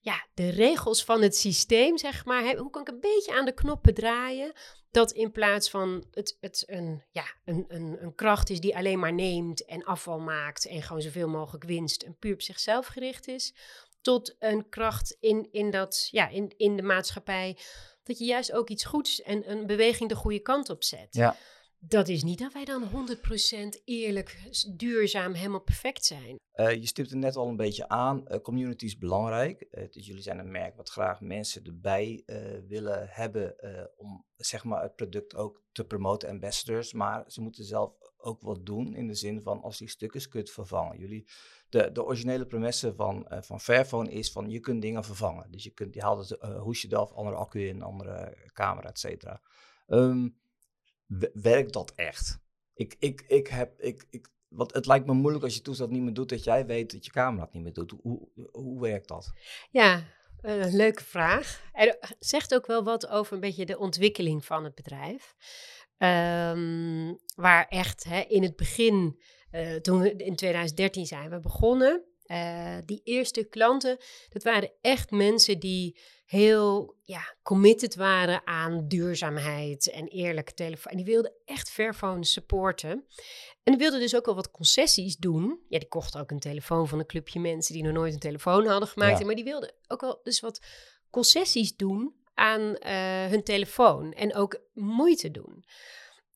ja, 0.00 0.26
de 0.34 0.48
regels 0.50 1.04
van 1.04 1.22
het 1.22 1.36
systeem, 1.36 1.98
zeg 1.98 2.24
maar, 2.24 2.42
hè, 2.42 2.56
hoe 2.56 2.70
kan 2.70 2.82
ik 2.82 2.88
een 2.88 3.00
beetje 3.00 3.32
aan 3.34 3.44
de 3.44 3.54
knoppen 3.54 3.94
draaien, 3.94 4.52
dat 4.94 5.12
in 5.12 5.32
plaats 5.32 5.70
van 5.70 6.04
het, 6.10 6.36
het 6.40 6.64
een, 6.66 7.02
ja, 7.10 7.24
een, 7.44 7.64
een, 7.68 7.96
een 8.00 8.14
kracht 8.14 8.50
is 8.50 8.60
die 8.60 8.76
alleen 8.76 8.98
maar 8.98 9.12
neemt 9.12 9.64
en 9.64 9.84
afval 9.84 10.18
maakt 10.18 10.66
en 10.66 10.82
gewoon 10.82 11.02
zoveel 11.02 11.28
mogelijk 11.28 11.64
winst 11.64 12.02
en 12.02 12.16
puur 12.18 12.32
op 12.32 12.42
zichzelf 12.42 12.86
gericht 12.86 13.28
is, 13.28 13.54
tot 14.00 14.36
een 14.38 14.68
kracht 14.68 15.16
in, 15.20 15.48
in, 15.52 15.70
dat, 15.70 16.08
ja, 16.10 16.28
in, 16.28 16.52
in 16.56 16.76
de 16.76 16.82
maatschappij, 16.82 17.56
dat 18.02 18.18
je 18.18 18.24
juist 18.24 18.52
ook 18.52 18.68
iets 18.68 18.84
goeds 18.84 19.22
en 19.22 19.50
een 19.50 19.66
beweging 19.66 20.08
de 20.08 20.14
goede 20.14 20.40
kant 20.40 20.70
op 20.70 20.84
zet. 20.84 21.08
Ja. 21.10 21.36
Dat 21.86 22.08
is 22.08 22.22
niet 22.22 22.38
dat 22.38 22.52
wij 22.52 22.64
dan 22.64 22.82
100% 22.82 23.82
eerlijk, 23.84 24.38
duurzaam, 24.76 25.32
helemaal 25.32 25.62
perfect 25.62 26.04
zijn. 26.04 26.36
Eh, 26.52 26.74
je 26.74 26.86
stipt 26.86 27.10
er 27.10 27.16
net 27.16 27.36
al 27.36 27.48
een 27.48 27.56
beetje 27.56 27.88
aan. 27.88 28.28
eh, 28.28 28.40
community 28.40 28.84
is 28.84 28.98
belangrijk. 28.98 29.60
Eh, 29.60 29.90
dus 29.90 30.06
jullie 30.06 30.22
zijn 30.22 30.38
een 30.38 30.50
merk 30.50 30.76
wat 30.76 30.88
graag 30.88 31.20
mensen 31.20 31.64
erbij 31.64 32.22
willen 32.68 33.06
hebben 33.10 33.56
om 33.96 34.24
zeg 34.36 34.64
maar, 34.64 34.82
het 34.82 34.96
product 34.96 35.34
ook 35.34 35.62
te 35.72 35.84
promoten, 35.84 36.28
ambassadors. 36.28 36.92
Maar 36.92 37.24
ze 37.26 37.40
moeten 37.40 37.64
zelf 37.64 37.92
ook 38.16 38.42
wat 38.42 38.66
doen 38.66 38.94
in 38.94 39.06
de 39.06 39.14
zin 39.14 39.42
van 39.42 39.62
als 39.62 39.78
die 39.78 39.88
stukken 39.88 40.28
kunt 40.28 40.50
vervangen. 40.50 40.98
Jullie, 40.98 41.28
de, 41.68 41.92
de 41.92 42.04
originele 42.04 42.46
premesse 42.46 42.94
van, 42.94 43.26
van 43.28 43.60
Fairphone 43.60 44.10
is 44.10 44.32
van 44.32 44.50
je 44.50 44.60
kunt 44.60 44.82
dingen 44.82 45.04
vervangen. 45.04 45.50
Dus 45.50 45.64
je, 45.64 45.70
kunt, 45.70 45.94
je 45.94 46.00
haalt 46.00 46.28
het 46.28 46.40
hoesje 46.42 46.88
eraf, 46.90 47.12
andere 47.12 47.36
accu 47.36 47.68
in, 47.68 47.82
andere 47.82 48.36
camera, 48.52 48.88
et 48.88 48.98
cetera. 48.98 49.40
Ehm, 49.86 50.28
werkt 51.32 51.72
dat 51.72 51.92
echt? 51.94 52.38
Ik, 52.74 52.96
ik, 52.98 53.24
ik 53.26 53.46
heb, 53.46 53.80
ik, 53.80 54.06
ik, 54.10 54.28
want 54.48 54.74
het 54.74 54.86
lijkt 54.86 55.06
me 55.06 55.12
moeilijk 55.12 55.44
als 55.44 55.54
je 55.54 55.62
toestel 55.62 55.88
niet 55.88 56.02
meer 56.02 56.12
doet, 56.14 56.28
dat 56.28 56.44
jij 56.44 56.66
weet 56.66 56.92
dat 56.92 57.04
je 57.04 57.10
camera 57.10 57.44
het 57.44 57.52
niet 57.52 57.62
meer 57.62 57.72
doet. 57.72 57.94
Hoe, 58.02 58.28
hoe 58.52 58.80
werkt 58.80 59.08
dat? 59.08 59.32
Ja, 59.70 60.04
eh, 60.40 60.72
leuke 60.72 61.04
vraag. 61.04 61.62
En 61.72 61.98
zegt 62.18 62.54
ook 62.54 62.66
wel 62.66 62.84
wat 62.84 63.08
over 63.08 63.34
een 63.34 63.40
beetje 63.40 63.66
de 63.66 63.78
ontwikkeling 63.78 64.44
van 64.44 64.64
het 64.64 64.74
bedrijf. 64.74 65.34
Ehm, 65.98 67.14
waar 67.34 67.66
echt 67.68 68.04
hè, 68.04 68.20
in 68.20 68.42
het 68.42 68.56
begin, 68.56 69.20
eh, 69.50 69.74
toen 69.74 70.00
we 70.00 70.16
in 70.16 70.36
2013 70.36 71.06
zijn 71.06 71.30
we 71.30 71.40
begonnen, 71.40 72.04
eh, 72.24 72.76
die 72.84 73.00
eerste 73.04 73.44
klanten, 73.44 73.98
dat 74.28 74.42
waren 74.42 74.70
echt 74.80 75.10
mensen 75.10 75.58
die 75.58 75.98
heel 76.26 76.96
ja, 77.02 77.34
committed 77.42 77.94
waren 77.94 78.46
aan 78.46 78.88
duurzaamheid 78.88 79.90
en 79.90 80.08
eerlijke 80.08 80.54
telefoon. 80.54 80.92
En 80.92 80.96
die 80.96 81.06
wilden 81.06 81.32
echt 81.44 81.70
Fairphone 81.70 82.24
supporten. 82.24 83.06
En 83.62 83.72
die 83.72 83.76
wilden 83.76 84.00
dus 84.00 84.16
ook 84.16 84.26
wel 84.26 84.34
wat 84.34 84.50
concessies 84.50 85.16
doen. 85.16 85.60
Ja, 85.68 85.78
die 85.78 85.88
kochten 85.88 86.20
ook 86.20 86.30
een 86.30 86.38
telefoon 86.38 86.88
van 86.88 86.98
een 86.98 87.06
clubje 87.06 87.40
mensen 87.40 87.74
die 87.74 87.82
nog 87.82 87.92
nooit 87.92 88.12
een 88.12 88.18
telefoon 88.18 88.66
hadden 88.66 88.88
gemaakt. 88.88 89.18
Ja. 89.18 89.26
Maar 89.26 89.34
die 89.34 89.44
wilden 89.44 89.74
ook 89.86 90.00
wel 90.00 90.20
dus 90.22 90.40
wat 90.40 90.60
concessies 91.10 91.76
doen 91.76 92.14
aan 92.34 92.76
eh, 92.76 93.26
hun 93.26 93.42
telefoon. 93.42 94.12
En 94.12 94.34
ook 94.34 94.60
moeite 94.72 95.30
doen. 95.30 95.64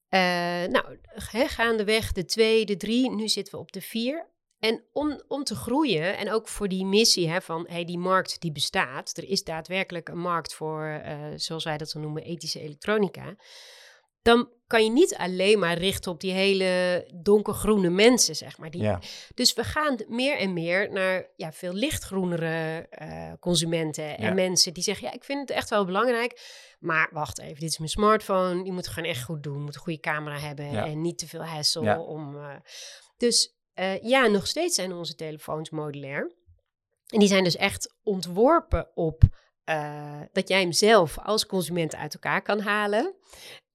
Eh, 0.09 0.21
nou, 0.65 0.99
hè, 1.03 1.49
gaandeweg 1.49 2.13
de 2.13 2.25
twee, 2.25 2.65
de 2.65 2.77
drie, 2.77 3.11
nu 3.11 3.29
zitten 3.29 3.55
we 3.55 3.61
op 3.61 3.73
de 3.73 3.81
vier. 3.81 4.29
En 4.59 4.85
om, 4.93 5.23
om 5.29 5.45
te 5.45 5.55
groeien 5.55 6.17
en 6.17 6.33
ook 6.33 6.49
voor 6.49 6.69
die 6.69 6.85
missie 6.85 7.29
hè, 7.29 7.41
van 7.41 7.67
hey, 7.69 7.85
die 7.85 7.99
markt 7.99 8.41
die 8.41 8.53
bestaat. 8.53 9.17
Er 9.17 9.29
is 9.29 9.45
daadwerkelijk 9.45 10.09
een 10.09 10.19
markt 10.21 10.55
voor, 10.55 10.85
eh, 10.85 11.19
zoals 11.37 11.65
wij 11.65 11.77
dat 11.79 11.91
zo 11.91 12.01
noemen, 12.01 12.23
ethische 12.23 12.61
elektronica. 12.61 13.37
dan 14.23 14.51
kan 14.67 14.85
je 14.85 14.91
niet 14.91 15.15
alleen 15.17 15.59
maar 15.59 15.79
richten 15.79 16.11
op 16.13 16.21
die 16.21 16.33
hele 16.33 17.05
donkergroene 17.15 17.91
mensen, 17.91 18.37
zeg 18.37 18.59
maar. 18.59 18.71
Die, 18.71 18.83
Ja. 18.83 19.01
Dus 19.35 19.53
we 19.55 19.65
gaan 19.65 19.97
meer 20.09 20.37
en 20.39 20.53
meer 20.53 20.93
naar 20.93 21.27
ja, 21.37 21.53
veel 21.53 21.73
lichtgroenere 21.73 22.87
eh, 22.91 23.33
consumenten 23.41 24.19
en 24.19 24.25
Ja. 24.27 24.33
mensen 24.35 24.75
die 24.75 24.83
zeggen, 24.83 25.07
ja, 25.07 25.13
ik 25.13 25.25
vind 25.25 25.41
het 25.41 25.51
echt 25.51 25.71
wel 25.71 25.85
belangrijk, 25.85 26.41
maar 26.79 27.09
wacht 27.13 27.39
even, 27.41 27.61
dit 27.61 27.71
is 27.71 27.79
mijn 27.79 27.91
smartphone, 27.91 28.65
je 28.65 28.73
moet 28.73 28.85
het 28.85 28.95
gewoon 28.95 29.09
echt 29.11 29.23
goed 29.25 29.43
doen, 29.43 29.63
moet 29.63 29.75
een 29.75 29.81
goede 29.81 30.01
camera 30.01 30.39
hebben 30.39 30.71
Ja. 30.73 30.87
en 30.87 31.01
niet 31.01 31.19
te 31.19 31.29
veel 31.29 31.45
hassle 31.45 31.99
om... 31.99 32.37
eh, 32.37 32.55
dus 33.17 33.57
eh, 33.79 34.03
ja, 34.03 34.27
nog 34.27 34.47
steeds 34.47 34.75
zijn 34.75 34.93
onze 34.93 35.15
telefoons 35.15 35.71
modulair. 35.71 36.33
En 37.07 37.19
die 37.19 37.29
zijn 37.29 37.45
dus 37.45 37.57
echt 37.57 37.95
ontworpen 38.03 38.91
op 38.95 39.23
eh, 39.65 40.21
dat 40.33 40.49
jij 40.49 40.61
hem 40.61 40.73
zelf 40.73 41.19
als 41.19 41.47
consument 41.47 41.95
uit 41.95 42.15
elkaar 42.15 42.43
kan 42.43 42.61
halen. 42.61 43.15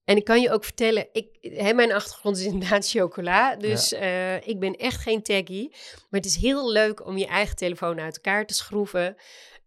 En 0.04 0.18
ik 0.18 0.24
kan 0.24 0.42
je 0.42 0.52
ook 0.52 0.64
vertellen, 0.64 1.08
ik, 1.12 1.38
hè, 1.42 1.74
mijn 1.74 1.94
achtergrond 1.94 2.38
is 2.38 2.46
inderdaad 2.46 2.90
chocola. 2.90 3.56
Dus 3.56 3.94
eh, 3.94 4.48
ik 4.48 4.60
ben 4.60 4.76
echt 4.76 5.02
geen 5.02 5.22
taggy. 5.22 5.68
Maar 6.10 6.20
het 6.20 6.26
is 6.26 6.36
heel 6.36 6.72
leuk 6.72 7.06
om 7.06 7.18
je 7.18 7.28
eigen 7.28 7.56
telefoon 7.56 8.00
uit 8.00 8.16
elkaar 8.16 8.46
te 8.46 8.54
schroeven. 8.54 9.16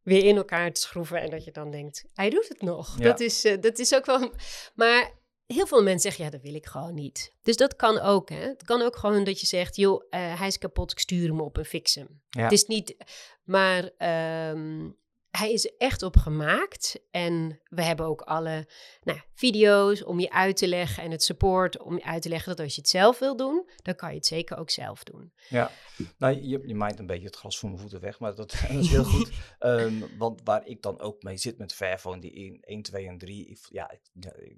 Weer 0.03 0.25
in 0.25 0.37
elkaar 0.37 0.73
te 0.73 0.81
schroeven. 0.81 1.21
En 1.21 1.31
dat 1.31 1.45
je 1.45 1.51
dan 1.51 1.71
denkt, 1.71 2.05
hij 2.15 2.31
doet 2.31 2.49
het 2.49 2.63
nog. 2.63 2.99
Ja. 2.99 3.05
Dat, 3.05 3.21
is, 3.21 3.43
dat 3.61 3.79
is 3.79 3.95
ook 3.95 4.07
wel... 4.07 4.33
Maar 4.75 5.11
heel 5.47 5.67
veel 5.67 5.83
mensen 5.83 6.01
zeggen, 6.01 6.25
ja, 6.25 6.31
dat 6.31 6.43
wil 6.43 6.55
ik 6.55 6.67
gewoon 6.67 6.95
niet. 6.95 7.33
Dus 7.43 7.57
dat 7.57 7.77
kan 7.77 8.01
ook, 8.01 8.29
hè. 8.29 8.41
Het 8.41 8.63
kan 8.65 8.83
ook 8.83 8.97
gewoon 8.97 9.25
dat 9.25 9.41
je 9.41 9.47
zegt, 9.47 9.77
joh, 9.77 10.05
eh, 10.11 10.39
hij 10.39 10.47
is 10.47 10.59
kapot, 10.59 10.93
ik 10.93 10.99
stuur 10.99 11.29
hem 11.29 11.41
op 11.41 11.59
en 11.59 11.65
fix 11.65 11.95
hem. 11.95 12.23
Ja. 12.29 12.43
Het 12.43 12.53
is 12.53 12.65
niet... 12.65 12.97
Maar 13.45 13.91
ehm, 13.97 14.91
hij 15.37 15.53
is 15.53 15.77
echt 15.79 16.03
op 16.03 16.17
gemaakt. 16.17 17.01
En 17.11 17.61
we 17.69 17.83
hebben 17.83 18.07
ook 18.07 18.21
alle 18.21 18.69
nou, 19.03 19.21
video's 19.35 20.05
om 20.05 20.21
je 20.21 20.31
uit 20.31 20.57
te 20.57 20.69
leggen 20.69 21.03
en 21.03 21.11
het 21.11 21.23
support 21.23 21.83
om 21.83 21.95
je 21.95 22.05
uit 22.05 22.23
te 22.23 22.29
leggen 22.29 22.57
dat 22.57 22.65
als 22.65 22.75
je 22.75 22.81
het 22.81 22.91
zelf 22.91 23.19
wil 23.19 23.37
doen, 23.37 23.71
dan 23.83 23.95
kan 23.95 24.09
je 24.09 24.17
het 24.17 24.27
zeker 24.27 24.57
ook 24.59 24.71
zelf 24.71 25.05
doen. 25.05 25.33
Ja, 25.49 25.71
nou, 26.19 26.43
je, 26.43 26.63
je 26.67 26.75
maait 26.75 26.99
een 26.99 27.07
beetje 27.07 27.27
het 27.27 27.37
gras 27.37 27.59
voor 27.59 27.69
mijn 27.69 27.81
voeten 27.81 28.01
weg, 28.01 28.19
maar 28.19 28.35
dat, 28.35 28.51
dat 28.69 28.71
is 28.71 28.89
heel 28.89 29.05
goed. 29.15 29.31
Ehm, 29.59 29.95
want 30.19 30.41
waar 30.45 30.67
ik 30.67 30.83
dan 30.83 31.01
ook 31.01 31.23
mee 31.23 31.37
zit 31.37 31.59
met 31.59 31.75
Fairphone, 31.75 32.21
die 32.21 32.33
1, 32.33 32.61
1 32.61 32.83
2 32.83 33.07
en 33.07 33.19
3, 33.19 33.47
ik, 33.47 33.59
ja, 33.71 33.91
ik, 33.91 34.01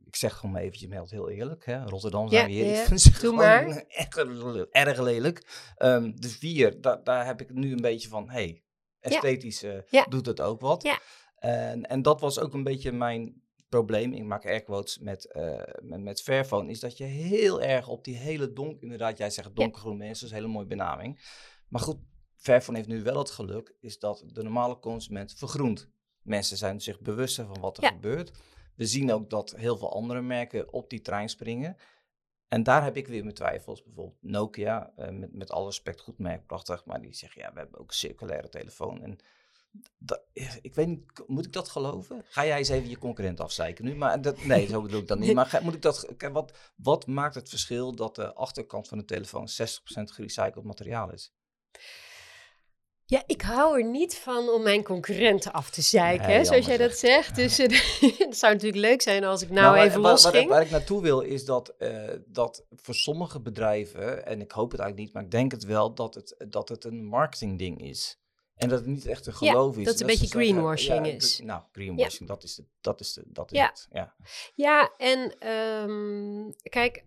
ik 0.04 0.16
zeg 0.16 0.34
gewoon 0.34 0.50
maar 0.50 0.62
eventjes 0.62 0.90
heel, 0.90 1.06
heel 1.08 1.30
eerlijk, 1.30 1.66
hè, 1.66 1.84
Rotterdam 1.84 2.28
zijn 2.28 2.40
Ja, 2.40 2.46
we 2.46 2.52
hier, 2.52 2.74
ja, 2.74 2.80
ik 2.80 2.86
vind 2.86 3.00
ze 3.00 3.30
maar. 3.30 3.66
echt 3.88 4.16
erg 4.70 5.00
lelijk. 5.00 5.42
Ehm, 5.76 6.12
de 6.14 6.28
4, 6.28 6.80
daar, 6.80 7.04
daar 7.04 7.26
heb 7.26 7.40
ik 7.40 7.50
nu 7.50 7.72
een 7.72 7.80
beetje 7.80 8.08
van, 8.08 8.30
hey, 8.30 8.62
esthetisch 9.14 9.62
eh, 9.62 9.78
Ja. 9.90 10.04
doet 10.04 10.26
het 10.26 10.40
ook 10.40 10.60
wat. 10.60 10.82
En, 11.38 11.82
en 11.86 12.02
dat 12.02 12.20
was 12.20 12.38
ook 12.38 12.54
een 12.54 12.64
beetje 12.64 12.92
mijn 12.92 13.42
probleem, 13.68 14.12
ik 14.12 14.24
maak 14.24 14.46
airquotes 14.46 14.98
met, 14.98 15.32
eh 15.32 15.62
met, 15.82 16.00
met 16.00 16.22
Fairphone, 16.22 16.70
is 16.70 16.80
dat 16.80 16.96
je 16.96 17.04
heel 17.04 17.62
erg 17.62 17.88
op 17.88 18.04
die 18.04 18.16
hele 18.16 18.52
donker, 18.52 18.82
inderdaad, 18.82 19.18
jij 19.18 19.30
zegt 19.30 19.54
donkergroen 19.56 19.96
mensen, 19.96 20.14
dat 20.14 20.24
is 20.24 20.30
een 20.30 20.42
hele 20.42 20.52
mooie 20.52 20.66
benaming. 20.66 21.20
Maar 21.68 21.80
goed, 21.80 21.98
Fairphone 22.36 22.76
heeft 22.76 22.88
nu 22.88 23.02
wel 23.02 23.18
het 23.18 23.30
geluk, 23.30 23.74
is 23.80 23.98
dat 23.98 24.24
de 24.26 24.42
normale 24.42 24.78
consument 24.78 25.32
vergroent. 25.36 25.88
Mensen 26.22 26.56
zijn 26.56 26.80
zich 26.80 27.00
bewuster 27.00 27.46
van 27.46 27.60
wat 27.60 27.76
er 27.76 27.82
Ja. 27.82 27.88
gebeurt. 27.88 28.30
We 28.76 28.86
zien 28.86 29.12
ook 29.12 29.30
dat 29.30 29.54
heel 29.56 29.76
veel 29.76 29.92
andere 29.92 30.22
merken 30.22 30.72
op 30.72 30.90
die 30.90 31.00
trein 31.00 31.28
springen. 31.28 31.76
En 32.48 32.62
daar 32.62 32.84
heb 32.84 32.96
ik 32.96 33.08
weer 33.08 33.22
mijn 33.22 33.34
twijfels. 33.34 33.82
Bijvoorbeeld 33.82 34.16
Nokia, 34.20 34.92
eh, 34.96 35.08
met, 35.10 35.32
met 35.34 35.50
alle 35.50 35.66
respect, 35.66 36.00
goed 36.00 36.18
merk, 36.18 36.46
prachtig. 36.46 36.84
Maar 36.84 37.00
die 37.00 37.14
zeggen, 37.14 37.40
ja, 37.42 37.52
we 37.52 37.58
hebben 37.58 37.80
ook 37.80 37.88
een 37.88 37.94
circulaire 37.94 38.48
telefoon. 38.48 39.02
En 39.02 39.18
dat, 39.98 40.22
ik 40.62 40.74
weet 40.74 40.86
niet, 40.86 41.04
moet 41.26 41.46
ik 41.46 41.52
dat 41.52 41.68
geloven? 41.68 42.24
Ga 42.28 42.46
jij 42.46 42.58
eens 42.58 42.68
even 42.68 42.88
je 42.88 42.98
concurrent 42.98 43.40
afzeiken 43.40 43.84
nu? 43.84 43.94
Maar 43.94 44.22
dat, 44.22 44.44
nee, 44.44 44.66
zo 44.66 44.82
bedoel 44.82 45.00
ik 45.00 45.08
dat 45.08 45.18
niet. 45.18 45.34
Maar 45.34 45.46
ga- 45.46 45.60
moet 45.60 45.74
ik 45.74 45.82
dat, 45.82 46.08
wat, 46.32 46.52
wat 46.76 47.06
maakt 47.06 47.34
het 47.34 47.48
verschil 47.48 47.94
dat 47.94 48.14
de 48.14 48.34
achterkant 48.34 48.88
van 48.88 48.98
de 48.98 49.04
telefoon 49.04 49.48
60% 49.48 49.52
gerecycled 50.04 50.64
materiaal 50.64 51.12
is? 51.12 51.32
Ja, 53.10 53.22
ik 53.26 53.42
hou 53.42 53.78
er 53.80 53.84
niet 53.88 54.16
van 54.16 54.48
om 54.48 54.62
mijn 54.62 54.82
concurrenten 54.82 55.52
af 55.52 55.70
te 55.70 55.82
zeiken, 55.82 56.26
Nee, 56.26 56.36
hè, 56.36 56.44
zoals 56.44 56.66
jij 56.66 56.76
dat 56.76 56.92
zegt. 56.98 57.34
Dus 57.36 57.58
eh, 57.58 57.68
het 58.26 58.38
zou 58.38 58.52
natuurlijk 58.52 58.82
leuk 58.82 59.02
zijn 59.02 59.24
als 59.24 59.42
ik 59.42 59.50
nou, 59.50 59.74
waar- 59.76 59.84
even 59.86 60.00
waar, 60.00 60.10
los 60.10 60.22
waar, 60.24 60.62
ik 60.62 60.70
naartoe 60.70 61.02
wil 61.02 61.20
is 61.20 61.44
dat, 61.44 61.68
eh, 61.78 62.08
dat 62.26 62.64
voor 62.76 62.94
sommige 62.94 63.40
bedrijven, 63.40 64.26
en 64.26 64.40
ik 64.40 64.50
hoop 64.50 64.70
het 64.70 64.80
eigenlijk 64.80 65.08
niet, 65.08 65.12
maar 65.14 65.24
ik 65.24 65.30
denk 65.30 65.52
het 65.52 65.64
wel, 65.64 65.94
dat 65.94 66.14
het, 66.14 66.34
dat 66.48 66.68
het 66.68 66.84
een 66.84 67.04
marketingding 67.04 67.82
is. 67.82 68.18
En 68.54 68.68
dat 68.68 68.78
het 68.78 68.88
niet 68.88 69.06
echt 69.06 69.26
een 69.26 69.34
Ja, 69.40 69.50
geloof 69.50 69.76
is. 69.76 69.84
dat 69.84 69.92
het 69.92 70.00
een 70.00 70.06
beetje 70.06 70.26
zeggen, 70.26 70.40
greenwashing 70.40 71.06
ja, 71.06 71.12
is. 71.12 71.40
Nou, 71.44 71.62
greenwashing, 71.72 72.28
dat 72.28 72.42
is, 72.42 72.54
de, 72.54 72.64
dat 72.80 73.00
is, 73.00 73.12
de, 73.12 73.22
dat 73.26 73.52
is 73.52 73.58
Ja. 73.58 73.66
het. 73.66 73.88
Ja. 73.92 74.14
Ja, 74.54 74.92
en 74.96 75.38
ehm, 75.38 76.50
kijk, 76.62 77.04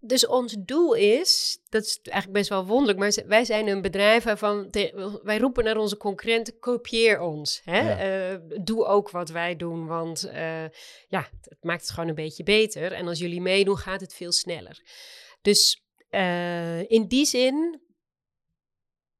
dus 0.00 0.26
ons 0.26 0.56
doel 0.58 0.94
is, 0.94 1.58
dat 1.68 1.82
is 1.82 1.98
eigenlijk 2.02 2.38
best 2.38 2.48
wel 2.48 2.66
wonderlijk, 2.66 2.98
maar 2.98 3.28
wij 3.28 3.44
zijn 3.44 3.68
een 3.68 3.82
bedrijf 3.82 4.24
waarvan 4.24 4.70
te- 4.70 5.20
wij 5.22 5.38
roepen 5.38 5.64
naar 5.64 5.76
onze 5.76 5.96
concurrenten: 5.96 6.58
kopieer 6.58 7.20
ons. 7.20 7.60
Hè? 7.64 7.80
Ja. 7.80 8.32
Eh, 8.32 8.40
doe 8.62 8.84
ook 8.84 9.10
wat 9.10 9.28
wij 9.28 9.56
doen, 9.56 9.86
want 9.86 10.24
eh, 10.24 10.68
ja, 11.08 11.28
het 11.40 11.58
maakt 11.60 11.80
het 11.80 11.90
gewoon 11.90 12.08
een 12.08 12.14
beetje 12.14 12.42
beter. 12.42 12.92
En 12.92 13.08
als 13.08 13.18
jullie 13.18 13.40
meedoen, 13.40 13.76
gaat 13.76 14.00
het 14.00 14.14
veel 14.14 14.32
sneller. 14.32 14.82
Dus 15.42 15.82
eh, 16.08 16.90
in 16.90 17.06
die 17.08 17.24
zin 17.24 17.82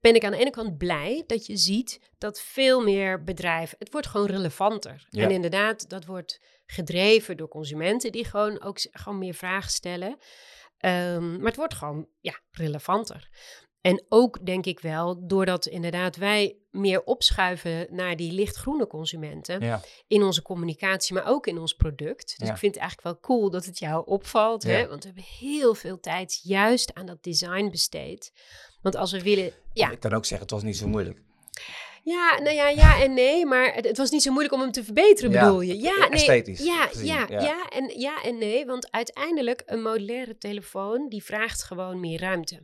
ben 0.01 0.15
ik 0.15 0.25
aan 0.25 0.31
de 0.33 0.39
ene 0.39 0.51
kant 0.51 0.77
blij 0.77 1.25
dat 1.27 1.47
je 1.47 1.57
ziet 1.57 1.99
dat 2.19 2.41
veel 2.41 2.83
meer 2.83 3.25
bedrijven, 3.25 3.79
het 3.79 3.93
wordt 3.93 4.07
gewoon 4.07 4.27
relevanter. 4.27 5.07
Ja. 5.11 5.23
En 5.23 5.31
inderdaad, 5.31 5.89
dat 5.89 6.05
wordt 6.05 6.41
gedreven 6.67 7.37
door 7.37 7.49
consumenten 7.49 8.13
die 8.13 8.25
gewoon 8.25 8.63
ook 8.63 8.79
gewoon 8.91 9.19
meer 9.19 9.35
vragen 9.35 9.71
stellen. 9.71 10.19
Ehm, 10.85 11.37
maar 11.37 11.47
het 11.47 11.57
wordt 11.57 11.75
gewoon 11.75 12.09
ja, 12.21 12.41
relevanter. 12.51 13.29
En 13.81 14.05
ook 14.09 14.47
denk 14.47 14.67
ik 14.67 14.81
wel, 14.81 15.27
doordat 15.27 15.67
inderdaad 15.67 16.17
wij 16.17 16.57
meer 16.71 17.05
opschuiven 17.05 17.87
naar 17.91 18.17
die 18.17 18.33
lichtgroene 18.33 18.87
consumenten 18.87 19.61
Ja. 19.61 19.81
in 20.07 20.23
onze 20.23 20.43
communicatie, 20.43 21.15
maar 21.15 21.27
ook 21.27 21.47
in 21.47 21.59
ons 21.59 21.73
product. 21.75 22.35
Dus 22.39 22.49
Ja. 22.49 22.53
ik 22.55 22.59
vind 22.59 22.75
het 22.75 22.83
eigenlijk 22.83 23.03
wel 23.03 23.21
cool 23.37 23.51
dat 23.51 23.65
het 23.65 23.79
jou 23.79 24.07
opvalt, 24.07 24.63
hè? 24.63 24.89
Want 24.89 25.01
we 25.05 25.07
hebben 25.07 25.25
heel 25.39 25.75
veel 25.75 26.01
tijd 26.01 26.41
juist 26.43 26.95
aan 26.95 27.07
dat 27.07 27.23
design 27.23 27.69
besteed. 27.71 28.33
Want 28.83 28.97
als 28.97 29.13
we 29.13 29.23
willen, 29.23 29.53
ja, 29.73 29.91
Ik 29.91 30.01
kan 30.01 30.13
ook 30.13 30.25
zeggen, 30.25 30.47
het 30.47 30.51
was 30.51 30.63
niet 30.63 30.77
zo 30.77 30.89
moeilijk. 30.89 31.23
Ja, 32.05 32.39
nou 32.43 32.55
ja, 32.55 32.69
ja 32.69 33.03
en 33.03 33.15
nee, 33.15 33.47
maar 33.47 33.75
het, 33.75 33.85
het 33.85 33.97
was 33.97 34.11
niet 34.11 34.23
zo 34.23 34.31
moeilijk 34.31 34.55
om 34.55 34.61
hem 34.61 34.71
te 34.71 34.85
verbeteren, 34.85 35.31
Ja, 35.31 35.45
bedoel 35.45 35.61
je? 35.61 35.81
Ja, 35.81 35.99
nee, 35.99 36.09
esthetisch 36.09 36.65
ja, 36.65 36.87
gezien, 36.87 37.07
ja, 37.07 37.27
ja. 37.29 37.41
ja. 37.41 37.69
en, 37.69 38.01
ja 38.01 38.23
en 38.23 38.39
nee, 38.39 38.67
want 38.67 38.91
uiteindelijk 38.91 39.63
een 39.67 39.83
modulaire 39.83 40.39
telefoon, 40.39 41.09
die 41.09 41.25
vraagt 41.25 41.63
gewoon 41.63 42.01
meer 42.01 42.21
ruimte. 42.21 42.61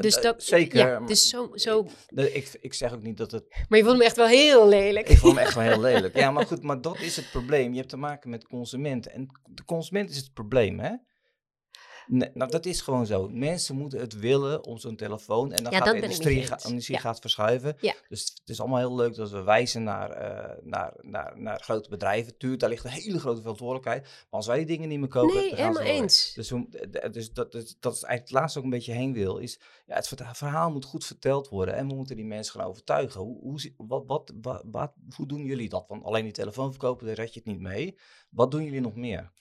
Dus 0.00 0.20
dat, 0.20 0.42
zeker, 0.42 0.78
Ja, 0.78 1.00
dus 1.00 1.28
zo, 1.28 1.50
zo, 1.54 1.86
Ik, 2.14 2.58
ik 2.60 2.74
zeg 2.74 2.92
ook 2.92 3.02
niet 3.02 3.16
dat 3.16 3.30
het 3.30 3.44
maar 3.68 3.78
je 3.78 3.84
vond 3.84 3.96
hem 3.96 4.06
echt 4.06 4.16
wel 4.16 4.26
heel 4.26 4.68
lelijk. 4.68 5.08
Ik 5.08 5.18
vond 5.18 5.34
hem 5.36 5.44
echt 5.44 5.54
wel 5.54 5.64
heel 5.64 5.80
lelijk. 5.80 6.16
Ja, 6.16 6.30
maar 6.30 6.46
goed, 6.46 6.62
maar 6.62 6.80
dat 6.80 7.00
is 7.00 7.16
het 7.16 7.30
probleem. 7.30 7.70
Je 7.70 7.78
hebt 7.78 7.88
te 7.88 7.96
maken 7.96 8.30
met 8.30 8.46
consumenten. 8.46 9.12
En 9.12 9.26
de 9.44 9.64
consument 9.64 10.10
is 10.10 10.16
het 10.16 10.32
probleem, 10.32 10.78
hè? 10.78 10.92
Nee, 12.06 12.30
nou, 12.34 12.50
dat 12.50 12.66
is 12.66 12.80
gewoon 12.80 13.06
zo. 13.06 13.28
Mensen 13.28 13.76
moeten 13.76 14.00
het 14.00 14.18
willen 14.18 14.64
om 14.64 14.78
zo'n 14.78 14.96
telefoon. 14.96 15.52
En 15.52 15.62
dan 15.64 15.72
Ja, 15.72 15.78
gaat 15.78 15.86
dat 15.86 15.96
de 15.96 16.02
industrie, 16.02 16.42
ga- 16.42 16.56
gaat 16.98 17.20
verschuiven. 17.20 17.76
Dus 18.08 18.20
het 18.40 18.48
is 18.48 18.60
allemaal 18.60 18.78
heel 18.78 18.94
leuk 18.94 19.14
dat 19.14 19.30
we 19.30 19.42
wijzen 19.42 19.82
naar, 19.82 20.10
eh, 20.10 20.56
naar, 20.62 20.92
naar, 21.00 21.32
naar 21.40 21.60
grote 21.60 21.88
bedrijven. 21.88 22.36
Tuurlijk, 22.38 22.60
daar 22.60 22.70
ligt 22.70 22.84
een 22.84 22.90
hele 22.90 23.18
grote 23.18 23.40
verantwoordelijkheid. 23.40 24.02
Maar 24.02 24.12
als 24.30 24.46
wij 24.46 24.56
die 24.56 24.66
dingen 24.66 24.88
niet 24.88 24.98
meer 24.98 25.08
kopen, 25.08 25.34
Nee, 25.36 25.48
dan 25.50 25.58
gaan 25.58 25.72
ze 25.74 25.80
helemaal 25.80 26.02
eens. 26.02 26.32
Dus, 26.34 26.52
dus 27.12 27.32
dat, 27.32 27.54
is, 27.54 27.76
dat 27.80 27.94
is 27.94 28.02
eigenlijk 28.02 28.20
het 28.22 28.30
laatste 28.30 28.58
ook 28.58 28.64
een 28.64 28.70
beetje 28.70 28.92
heen 28.92 29.12
wil. 29.12 29.36
Is, 29.38 29.60
ja, 29.86 29.94
het 29.94 30.08
verhaal 30.32 30.70
moet 30.70 30.84
goed 30.84 31.04
verteld 31.04 31.48
worden. 31.48 31.74
En 31.74 31.88
we 31.88 31.94
moeten 31.94 32.16
die 32.16 32.24
mensen 32.24 32.60
gaan 32.60 32.68
overtuigen. 32.68 33.20
Hoe, 33.20 33.40
hoe, 33.40 33.60
wat, 34.06 34.32
wat, 34.40 34.62
wat- 34.70 34.92
hoe 35.16 35.26
doen 35.26 35.44
jullie 35.44 35.68
dat? 35.68 35.84
Want 35.88 36.04
alleen 36.04 36.24
die 36.24 36.32
telefoon 36.32 36.70
verkopen, 36.70 37.06
daar 37.06 37.14
red 37.14 37.34
je 37.34 37.38
het 37.44 37.48
niet 37.48 37.60
mee. 37.60 37.98
Wat 38.30 38.50
doen 38.50 38.64
jullie 38.64 38.80
nog 38.80 38.94
meer? 38.94 39.32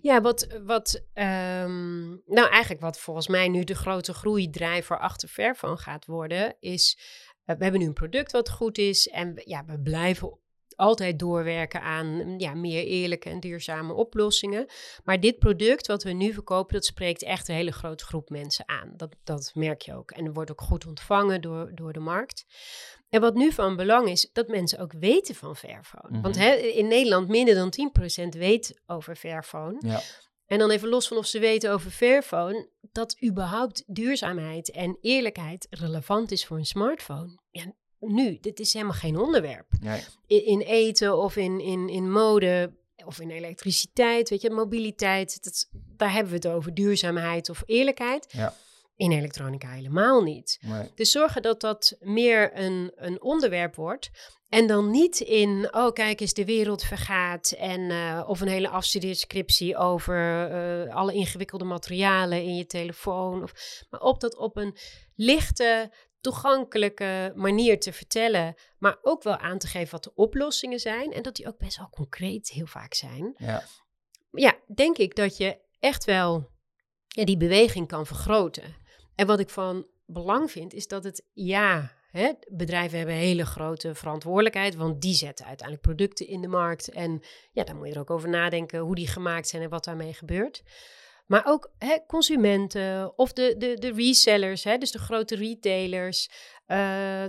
Ja, 0.00 0.20
wat, 0.20 0.46
wat 0.64 1.04
ehm, 1.12 2.08
nou 2.08 2.48
eigenlijk 2.48 2.80
wat 2.80 2.98
volgens 2.98 3.28
mij 3.28 3.48
nu 3.48 3.64
de 3.64 3.74
grote 3.74 4.14
groeidrijver 4.14 4.98
achter 4.98 5.28
Fairphone 5.28 5.76
gaat 5.76 6.06
worden, 6.06 6.56
is 6.60 6.98
eh, 7.44 7.56
we 7.56 7.62
hebben 7.62 7.80
nu 7.80 7.86
een 7.86 7.92
product 7.92 8.32
wat 8.32 8.50
goed 8.50 8.78
is 8.78 9.08
en 9.08 9.42
ja, 9.44 9.64
we 9.64 9.80
blijven 9.80 10.38
altijd 10.76 11.18
doorwerken 11.18 11.82
aan 11.82 12.06
mm, 12.06 12.38
ja, 12.38 12.54
meer 12.54 12.84
eerlijke 12.84 13.30
en 13.30 13.40
duurzame 13.40 13.92
oplossingen. 13.92 14.66
Maar 15.04 15.20
dit 15.20 15.38
product 15.38 15.86
wat 15.86 16.02
we 16.02 16.10
nu 16.10 16.32
verkopen, 16.32 16.74
dat 16.74 16.84
spreekt 16.84 17.22
echt 17.22 17.48
een 17.48 17.54
hele 17.54 17.72
grote 17.72 18.04
groep 18.04 18.28
mensen 18.28 18.68
aan. 18.68 18.92
Dat, 18.96 19.16
dat 19.24 19.50
merk 19.54 19.82
je 19.82 19.94
ook. 19.94 20.10
En 20.10 20.32
wordt 20.32 20.50
ook 20.50 20.60
goed 20.60 20.86
ontvangen 20.86 21.40
door, 21.40 21.74
door 21.74 21.92
de 21.92 22.00
markt. 22.00 22.44
En 23.14 23.20
wat 23.20 23.34
nu 23.34 23.52
van 23.52 23.76
belang 23.76 24.08
is, 24.08 24.28
dat 24.32 24.48
mensen 24.48 24.78
ook 24.78 24.92
weten 24.92 25.34
van 25.34 25.56
Fairphone. 25.56 26.20
Want 26.20 26.34
Mhm. 26.34 26.44
hè, 26.44 26.54
in 26.54 26.88
Nederland 26.88 27.28
minder 27.28 27.54
dan 27.54 27.70
10% 27.70 28.34
weet 28.34 28.80
over 28.86 29.16
Fairphone. 29.16 29.76
Ja. 29.80 30.00
En 30.46 30.58
dan 30.58 30.70
even 30.70 30.88
los 30.88 31.08
van 31.08 31.16
of 31.16 31.26
ze 31.26 31.38
weten 31.38 31.72
over 31.72 31.90
Fairphone, 31.90 32.68
dat 32.92 33.16
überhaupt 33.24 33.82
duurzaamheid 33.86 34.70
en 34.70 34.98
eerlijkheid 35.00 35.66
relevant 35.70 36.30
is 36.30 36.46
voor 36.46 36.56
een 36.56 36.66
smartphone. 36.66 37.38
Ja, 37.50 37.64
nu, 37.98 38.38
dit 38.40 38.60
is 38.60 38.72
helemaal 38.72 38.94
geen 38.94 39.18
onderwerp. 39.18 39.66
Nee. 39.80 40.00
In, 40.26 40.44
in 40.44 40.60
eten 40.60 41.18
of 41.18 41.36
in, 41.36 41.60
in, 41.60 41.88
in 41.88 42.10
mode 42.10 42.72
of 43.04 43.20
in 43.20 43.30
elektriciteit, 43.30 44.28
weet 44.30 44.40
je, 44.42 44.50
mobiliteit. 44.50 45.44
Dat, 45.44 45.68
daar 45.96 46.12
hebben 46.12 46.30
we 46.32 46.36
het 46.38 46.46
over, 46.48 46.74
duurzaamheid 46.74 47.48
of 47.50 47.62
eerlijkheid. 47.66 48.26
Ja. 48.32 48.54
In 48.96 49.12
elektronica 49.12 49.70
helemaal 49.70 50.22
niet. 50.22 50.58
Nee. 50.60 50.90
Dus 50.94 51.10
zorgen 51.10 51.42
dat 51.42 51.60
dat 51.60 51.96
meer 52.00 52.58
een, 52.58 52.92
een 52.94 53.22
onderwerp 53.22 53.74
wordt. 53.74 54.10
En 54.48 54.66
dan 54.66 54.90
niet 54.90 55.20
in, 55.20 55.68
oh 55.74 55.92
kijk 55.92 56.20
eens, 56.20 56.34
de 56.34 56.44
wereld 56.44 56.82
vergaat. 56.82 57.50
En, 57.50 57.90
eh, 57.90 58.24
of 58.26 58.40
een 58.40 58.48
hele 58.48 58.68
afstudeerscriptie 58.68 59.76
over 59.76 60.50
eh, 60.50 60.94
alle 60.94 61.12
ingewikkelde 61.12 61.64
materialen 61.64 62.42
in 62.42 62.56
je 62.56 62.66
telefoon. 62.66 63.42
Of, 63.42 63.52
maar 63.90 64.00
op 64.00 64.20
dat 64.20 64.36
op 64.36 64.56
een 64.56 64.76
lichte, 65.14 65.92
toegankelijke 66.20 67.32
manier 67.34 67.80
te 67.80 67.92
vertellen. 67.92 68.54
Maar 68.78 68.98
ook 69.02 69.22
wel 69.22 69.36
aan 69.36 69.58
te 69.58 69.66
geven 69.66 69.90
wat 69.90 70.04
de 70.04 70.14
oplossingen 70.14 70.80
zijn. 70.80 71.12
En 71.12 71.22
dat 71.22 71.36
die 71.36 71.46
ook 71.46 71.58
best 71.58 71.76
wel 71.76 71.90
concreet 71.90 72.48
heel 72.48 72.66
vaak 72.66 72.94
zijn. 72.94 73.34
Ja. 73.36 73.64
Ja, 74.30 74.54
denk 74.74 74.96
ik 74.96 75.14
dat 75.14 75.36
je 75.36 75.58
echt 75.78 76.04
wel 76.04 76.50
ja, 77.06 77.24
die 77.24 77.36
beweging 77.36 77.88
kan 77.88 78.06
vergroten. 78.06 78.82
En 79.14 79.26
wat 79.26 79.40
ik 79.40 79.48
van 79.48 79.86
belang 80.06 80.50
vind, 80.50 80.72
is 80.72 80.86
dat 80.86 81.04
het 81.04 81.24
ja, 81.32 81.92
hè, 82.10 82.32
bedrijven 82.48 82.98
hebben 82.98 83.16
hele 83.16 83.46
grote 83.46 83.94
verantwoordelijkheid, 83.94 84.74
want 84.74 85.00
die 85.00 85.14
zetten 85.14 85.46
uiteindelijk 85.46 85.86
producten 85.86 86.26
in 86.26 86.40
de 86.40 86.48
markt. 86.48 86.88
En 86.90 87.22
ja, 87.52 87.64
dan 87.64 87.76
moet 87.76 87.86
je 87.86 87.94
er 87.94 88.00
ook 88.00 88.10
over 88.10 88.28
nadenken 88.28 88.80
hoe 88.80 88.94
die 88.94 89.08
gemaakt 89.08 89.48
zijn 89.48 89.62
en 89.62 89.70
wat 89.70 89.84
daarmee 89.84 90.14
gebeurt. 90.14 90.62
Maar 91.26 91.42
ook 91.46 91.72
hè, 91.78 91.96
consumenten 92.06 93.18
of 93.18 93.32
de, 93.32 93.54
de, 93.58 93.74
de 93.78 93.92
resellers, 93.92 94.64
hè, 94.64 94.78
dus 94.78 94.90
de 94.90 94.98
grote 94.98 95.34
retailers, 95.34 96.28
uh, 96.66 96.76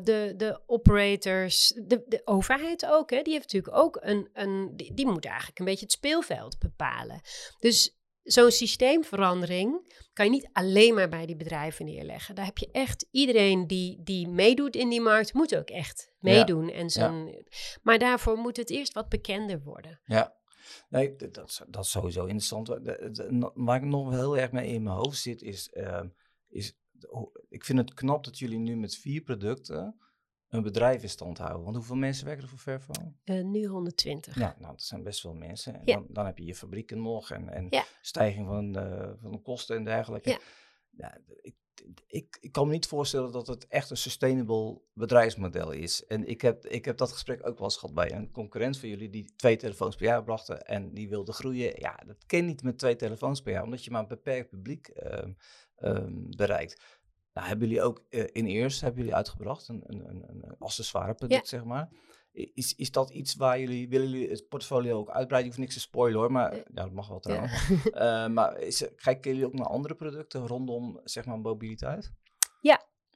de, 0.04 0.34
de 0.38 0.62
operators, 0.65 1.67
de, 1.67 2.04
de 2.08 2.21
overheid 2.26 2.86
ook. 2.86 3.10
Hè, 3.10 3.21
die 3.21 3.34
heeft 3.34 3.54
natuurlijk 3.54 3.84
ook 3.84 3.98
een, 4.02 4.30
een 4.34 4.71
die, 4.76 4.93
die 4.93 5.08
moet 5.08 5.26
eigenlijk 5.26 5.60
een 5.60 5.65
beetje 5.65 5.86
het 5.86 5.91
speelveld 5.91 6.60
bepalen. 6.60 7.21
Dus 7.60 7.98
zo'n 8.26 8.52
systeemverandering 8.52 9.94
kan 10.14 10.26
je 10.26 10.32
niet 10.32 10.50
alleen 10.52 10.94
maar 10.94 11.10
bij 11.10 11.26
die 11.26 11.36
bedrijven 11.36 11.86
neerleggen. 11.86 12.36
Daar 12.36 12.46
heb 12.46 12.58
je 12.58 12.70
echt 12.72 13.08
iedereen 13.12 13.68
die, 13.68 14.04
die 14.04 14.28
meedoet 14.28 14.76
in 14.76 14.90
die 14.90 15.02
markt, 15.02 15.34
moet 15.34 15.56
ook 15.56 15.70
echt 15.70 16.14
meedoen. 16.20 16.70
En 16.70 16.90
zo'n, 16.90 17.46
Maar 17.82 18.00
daarvoor 18.00 18.38
moet 18.38 18.58
het 18.58 18.70
eerst 18.70 18.94
wat 18.94 19.10
bekender 19.10 19.62
worden. 19.62 20.00
Ja. 20.06 20.36
Nee, 20.90 21.16
dat, 21.16 21.50
is, 21.50 21.62
dat 21.68 21.84
is 21.84 21.92
sowieso 21.92 22.22
interessant. 22.22 22.68
Waar 23.54 23.78
ik 23.78 23.84
nog 23.84 24.10
wel 24.10 24.20
heel 24.20 24.38
erg 24.38 24.52
mee 24.52 24.68
in 24.68 24.84
mijn 24.84 24.96
hoofd 24.96 25.18
zit, 25.18 25.42
is, 25.42 25.70
uh, 25.74 26.02
is 26.50 26.78
ik 27.50 27.66
vind 27.66 27.80
het 27.80 27.94
knap 27.94 28.24
dat 28.24 28.40
jullie 28.40 28.60
nu 28.60 28.76
met 28.76 28.96
vier 28.96 29.22
producten 29.22 30.00
een 30.58 30.63
bedrijf 30.63 31.02
in 31.02 31.10
stand 31.10 31.38
houden. 31.38 31.63
Want 31.63 31.76
hoeveel 31.76 31.96
mensen 31.96 32.26
werken 32.26 32.44
er 32.44 32.50
voor 32.50 32.60
Vervo? 32.60 32.94
Uh, 33.26 33.44
nu 33.44 33.65
120. 33.65 34.36
Ja, 34.39 34.56
nou, 34.60 34.72
dat 34.72 34.82
zijn 34.84 35.04
best 35.04 35.22
veel 35.22 35.34
mensen. 35.34 35.74
En 35.74 35.82
Ja. 35.86 35.94
dan, 35.96 36.06
dan 36.10 36.26
heb 36.26 36.38
je 36.38 36.46
je 36.46 36.56
fabrieken 36.56 37.02
nog 37.02 37.32
en, 37.32 37.50
en 37.50 37.68
Ja. 37.70 37.84
stijging 38.02 38.48
van, 38.48 38.72
de 38.72 39.15
van 39.22 39.32
de 39.32 39.39
kosten 39.41 39.76
en 39.76 39.84
dergelijke. 39.84 40.30
Ja. 40.30 40.39
Ja, 40.98 41.18
ik, 41.41 41.56
ik, 42.08 42.38
ik 42.41 42.52
kan 42.52 42.68
me 42.68 42.74
niet 42.74 42.88
voorstellen 42.88 43.32
dat 43.32 43.48
het 43.48 43.68
echt 43.68 43.89
een 43.89 43.98
sustainable 43.98 44.82
bedrijfsmodel 44.94 45.72
is. 45.72 46.06
En 46.06 46.28
ik 46.28 46.41
heb, 46.41 46.65
ik 46.65 46.86
heb 46.86 46.98
dat 46.98 47.12
gesprek 47.12 47.48
ook 47.48 47.56
wel 47.58 47.68
eens 47.68 47.78
gehad 47.78 47.96
bij 47.96 48.12
een 48.12 48.32
concurrent 48.32 48.78
van 48.78 48.89
jullie 48.89 49.10
die 49.10 49.34
twee 49.36 49.58
telefoons 49.58 49.96
per 49.96 50.06
jaar 50.06 50.24
brachten 50.24 50.65
en 50.65 50.94
die 50.94 51.10
wilde 51.10 51.32
groeien. 51.32 51.80
Ja, 51.80 52.00
dat 52.06 52.26
kan 52.26 52.46
niet 52.46 52.63
met 52.63 52.78
twee 52.78 52.96
telefoons 52.96 53.41
per 53.41 53.52
jaar, 53.52 53.63
omdat 53.63 53.84
je 53.84 53.91
maar 53.91 54.02
een 54.02 54.08
beperkt 54.08 54.50
publiek 54.50 54.88
ehm, 54.88 55.32
ehm, 55.76 56.13
bereikt. 56.36 56.82
Nou, 57.36 57.48
hebben 57.48 57.67
jullie 57.67 57.84
ook 57.84 58.04
eh, 58.10 58.24
in 58.32 58.45
eerst 58.45 58.82
hebben 58.82 59.00
jullie 59.00 59.15
uitgebracht 59.15 59.67
een, 59.67 59.84
een, 59.86 60.10
een, 60.10 60.24
een 60.30 60.56
accessoireproduct, 60.60 61.48
zeg 61.48 61.63
maar. 61.63 61.89
Is, 62.32 62.76
is 62.76 62.91
dat 62.91 63.10
iets 63.10 63.36
waar 63.36 63.60
jullie, 63.60 63.89
willen 63.89 64.10
jullie 64.10 64.30
het 64.30 64.48
portfolio 64.48 64.98
ook 64.98 65.10
uitbreiden? 65.10 65.52
Ik 65.52 65.58
hoef 65.58 65.65
niks 65.65 65.74
te 65.74 65.80
spoilen 65.80 66.19
hoor, 66.19 66.32
maar 66.32 66.52
Eh, 66.52 66.58
ja, 66.58 66.63
dat 66.84 66.91
mag 66.91 67.08
wel 67.08 67.15
Ja. 67.15 67.21
trouwens. 67.21 67.69
Eh, 67.91 68.28
maar 68.28 68.60
is, 68.60 68.88
kijken 68.95 69.32
jullie 69.32 69.45
ook 69.45 69.54
naar 69.54 69.67
andere 69.67 69.95
producten 69.95 70.48
rondom 70.48 71.00
zeg 71.04 71.26
maar 71.26 71.39
mobiliteit? 71.39 72.12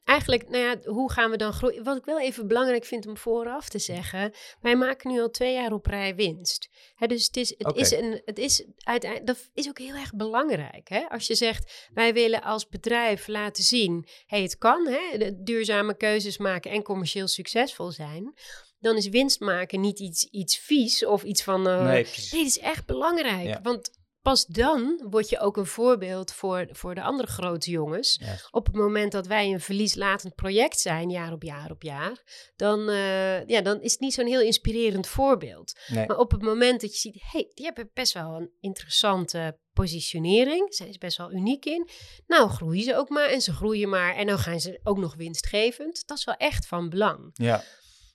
Eigenlijk, 0.09 0.49
nou 0.49 0.63
ja, 0.63 0.91
hoe 0.91 1.11
gaan 1.11 1.31
we 1.31 1.37
dan 1.37 1.53
groeien? 1.53 1.83
Wat 1.83 1.97
ik 1.97 2.05
wel 2.05 2.19
even 2.19 2.47
belangrijk 2.47 2.85
vind 2.85 3.07
om 3.07 3.17
vooraf 3.17 3.69
te 3.69 3.79
zeggen, 3.79 4.33
wij 4.61 4.75
maken 4.75 5.11
nu 5.11 5.21
al 5.21 5.29
twee 5.29 5.53
jaar 5.53 5.71
op 5.73 5.85
rij 5.85 6.15
winst. 6.15 6.69
Hè, 6.95 7.07
dus 7.07 7.25
het 7.25 7.37
is, 7.37 7.53
het 7.57 7.75
is 7.75 7.91
een, 7.91 8.21
het 8.25 8.37
is 8.37 8.65
uiteindelijk, 8.77 9.35
dat 9.35 9.49
is 9.53 9.67
ook 9.67 9.77
heel 9.77 9.95
erg 9.95 10.13
belangrijk. 10.13 10.89
Hè? 10.89 11.09
Als 11.09 11.27
je 11.27 11.35
zegt, 11.35 11.87
wij 11.93 12.13
willen 12.13 12.41
als 12.41 12.67
bedrijf 12.67 13.27
laten 13.27 13.63
zien, 13.63 14.07
hey, 14.25 14.41
het 14.41 14.57
kan, 14.57 14.87
hè, 14.87 15.31
duurzame 15.43 15.97
keuzes 15.97 16.37
maken 16.37 16.71
en 16.71 16.83
commercieel 16.83 17.27
succesvol 17.27 17.91
zijn. 17.91 18.33
Dan 18.79 18.95
is 18.95 19.07
winst 19.07 19.39
maken 19.39 19.79
niet 19.79 19.99
iets, 19.99 20.23
iets 20.23 20.57
vies 20.57 21.05
of 21.05 21.23
iets 21.23 21.43
van. 21.43 21.67
eh, 21.67 21.83
nee, 21.83 22.03
dat 22.03 22.33
is 22.33 22.59
echt 22.59 22.85
belangrijk. 22.85 23.47
Ja. 23.47 23.59
Want 23.63 23.98
pas 24.21 24.45
dan 24.45 25.05
word 25.09 25.29
je 25.29 25.39
ook 25.39 25.57
een 25.57 25.65
voorbeeld 25.65 26.31
voor, 26.31 26.67
voor 26.71 26.95
de 26.95 27.01
andere 27.01 27.27
grote 27.27 27.69
jongens. 27.71 28.21
Op 28.51 28.65
het 28.65 28.75
moment 28.75 29.11
dat 29.11 29.27
wij 29.27 29.51
een 29.53 29.59
verlieslatend 29.61 30.35
project 30.35 30.79
zijn, 30.79 31.09
jaar 31.09 31.31
op 31.31 31.43
jaar 31.43 31.71
op 31.71 31.83
jaar, 31.83 32.23
dan, 32.55 32.89
eh, 32.89 33.45
ja, 33.47 33.61
dan 33.61 33.81
is 33.81 33.91
het 33.91 34.01
niet 34.01 34.13
zo'n 34.13 34.25
heel 34.27 34.41
inspirerend 34.41 35.07
voorbeeld. 35.07 35.79
Nee. 35.87 36.07
Maar 36.07 36.17
op 36.17 36.31
het 36.31 36.41
moment 36.41 36.81
dat 36.81 36.93
je 36.93 36.99
ziet, 36.99 37.21
hey, 37.31 37.51
die 37.53 37.65
hebben 37.65 37.89
best 37.93 38.13
wel 38.13 38.35
een 38.35 38.51
interessante 38.59 39.57
positionering, 39.73 40.73
zijn 40.75 40.93
ze 40.93 40.99
best 40.99 41.17
wel 41.17 41.31
uniek 41.31 41.65
in. 41.65 41.89
Nou, 42.27 42.49
groeien 42.49 42.83
ze 42.83 42.95
ook 42.95 43.09
maar 43.09 43.29
en 43.29 43.41
ze 43.41 43.53
groeien 43.53 43.89
maar 43.89 44.15
en 44.15 44.27
dan 44.27 44.39
gaan 44.39 44.59
ze 44.59 44.79
ook 44.83 44.97
nog 44.97 45.15
winstgevend. 45.15 46.07
Dat 46.07 46.17
is 46.17 46.23
wel 46.23 46.35
echt 46.35 46.67
van 46.67 46.89
belang. 46.89 47.29
Ja, 47.33 47.63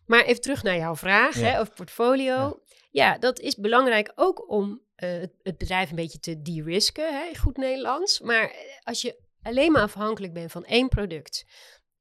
Maar 0.07 0.25
even 0.25 0.41
terug 0.41 0.63
naar 0.63 0.77
jouw 0.77 0.97
vraag 0.97 1.39
Ja. 1.39 1.41
hè, 1.41 1.61
over 1.61 1.75
portfolio. 1.75 2.35
Ja. 2.35 2.57
Ja. 2.99 3.19
dat 3.19 3.41
is 3.41 3.57
belangrijk 3.57 4.13
ook 4.15 4.51
om 4.51 4.81
eh, 4.95 5.11
het, 5.11 5.33
het 5.43 5.59
bedrijf 5.59 5.91
een 5.91 5.97
beetje 5.97 6.19
te 6.19 6.43
de-risken, 6.43 7.37
goed 7.37 7.57
Nederlands. 7.57 8.21
Maar 8.21 8.43
eh, 8.51 8.57
als 8.83 9.03
je 9.03 9.23
alleen 9.43 9.73
maar 9.73 9.83
afhankelijk 9.83 10.33
bent 10.33 10.53
van 10.53 10.65
één 10.65 10.89
product, 10.89 11.45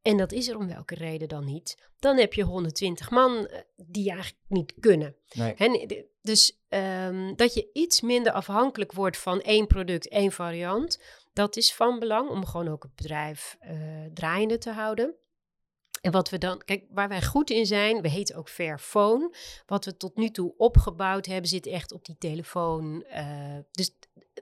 en 0.02 0.18
dat 0.18 0.32
is 0.32 0.48
er 0.48 0.58
om 0.58 0.68
welke 0.68 0.96
reden 0.96 1.28
dan 1.28 1.46
niet, 1.46 1.90
dan 2.00 2.18
heb 2.18 2.34
je 2.34 2.44
120 2.44 3.10
man 3.10 3.48
eh, 3.48 3.60
die 3.76 4.10
eigenlijk 4.10 4.42
niet 4.48 4.74
kunnen. 4.80 5.16
nee. 5.58 5.88
De- 5.88 6.12
dus 6.22 6.60
ehm, 6.70 7.36
dat 7.36 7.54
je 7.54 7.70
iets 7.74 8.02
minder 8.02 8.32
afhankelijk 8.32 8.92
wordt 8.92 9.18
van 9.18 9.42
één 9.42 9.68
product, 9.68 10.10
één 10.10 10.32
variant, 10.32 11.02
dat 11.34 11.56
is 11.56 11.74
van 11.74 12.00
belang 12.00 12.30
om 12.30 12.46
gewoon 12.46 12.68
ook 12.68 12.84
het 12.84 12.96
bedrijf 12.96 13.58
draaiende 14.14 14.58
te 14.58 14.72
houden. 14.72 15.16
En 16.04 16.12
wat 16.12 16.30
we 16.30 16.38
dan, 16.38 16.62
kijk, 16.66 16.84
waar 16.90 17.08
wij 17.10 17.22
goed 17.24 17.50
in 17.50 17.66
zijn, 17.66 18.02
we 18.02 18.10
heten 18.10 18.36
ook 18.36 18.50
Fairphone. 18.50 19.36
Wat 19.66 19.86
we 19.86 19.98
tot 19.98 20.16
nu 20.16 20.30
toe 20.30 20.54
opgebouwd 20.58 21.26
hebben, 21.26 21.50
zit 21.50 21.66
echt 21.66 21.92
op 21.92 22.06
die 22.06 22.18
telefoon. 22.18 23.04
eh, 23.04 23.58
dus 23.72 23.92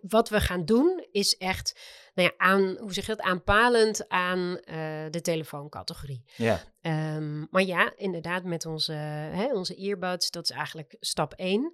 wat 0.01 0.29
we 0.29 0.39
gaan 0.41 0.65
doen, 0.65 1.05
is 1.11 1.37
echt, 1.37 1.79
nou 2.13 2.27
ja, 2.29 2.33
aan, 2.45 2.77
hoe 2.79 2.93
zeg 2.93 3.05
je 3.05 3.15
dat, 3.15 3.25
aanpalend 3.25 4.09
aan 4.09 4.57
eh, 4.59 4.75
de 5.09 5.21
telefooncategorie. 5.21 6.23
Ja, 6.35 6.61
Ehm, 6.81 7.39
maar 7.49 7.63
ja, 7.63 7.93
inderdaad, 7.95 8.43
met 8.43 8.65
onze, 8.65 8.93
hè, 8.93 9.53
onze 9.53 9.75
earbuds, 9.75 10.31
dat 10.31 10.43
is 10.43 10.49
eigenlijk 10.49 10.95
stap 10.99 11.33
één. 11.33 11.73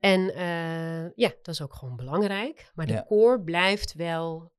En 0.00 0.34
eh, 0.34 1.10
ja, 1.14 1.28
dat 1.42 1.48
is 1.54 1.62
ook 1.62 1.74
gewoon 1.74 1.96
belangrijk. 1.96 2.70
Maar 2.74 2.86
de 2.86 2.92
Ja. 2.92 3.04
core 3.08 3.40
blijft 3.40 3.94
wel, 3.94 4.52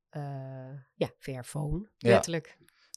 ja, 0.94 1.10
Fairphone, 1.18 1.88
Ja. 1.96 2.20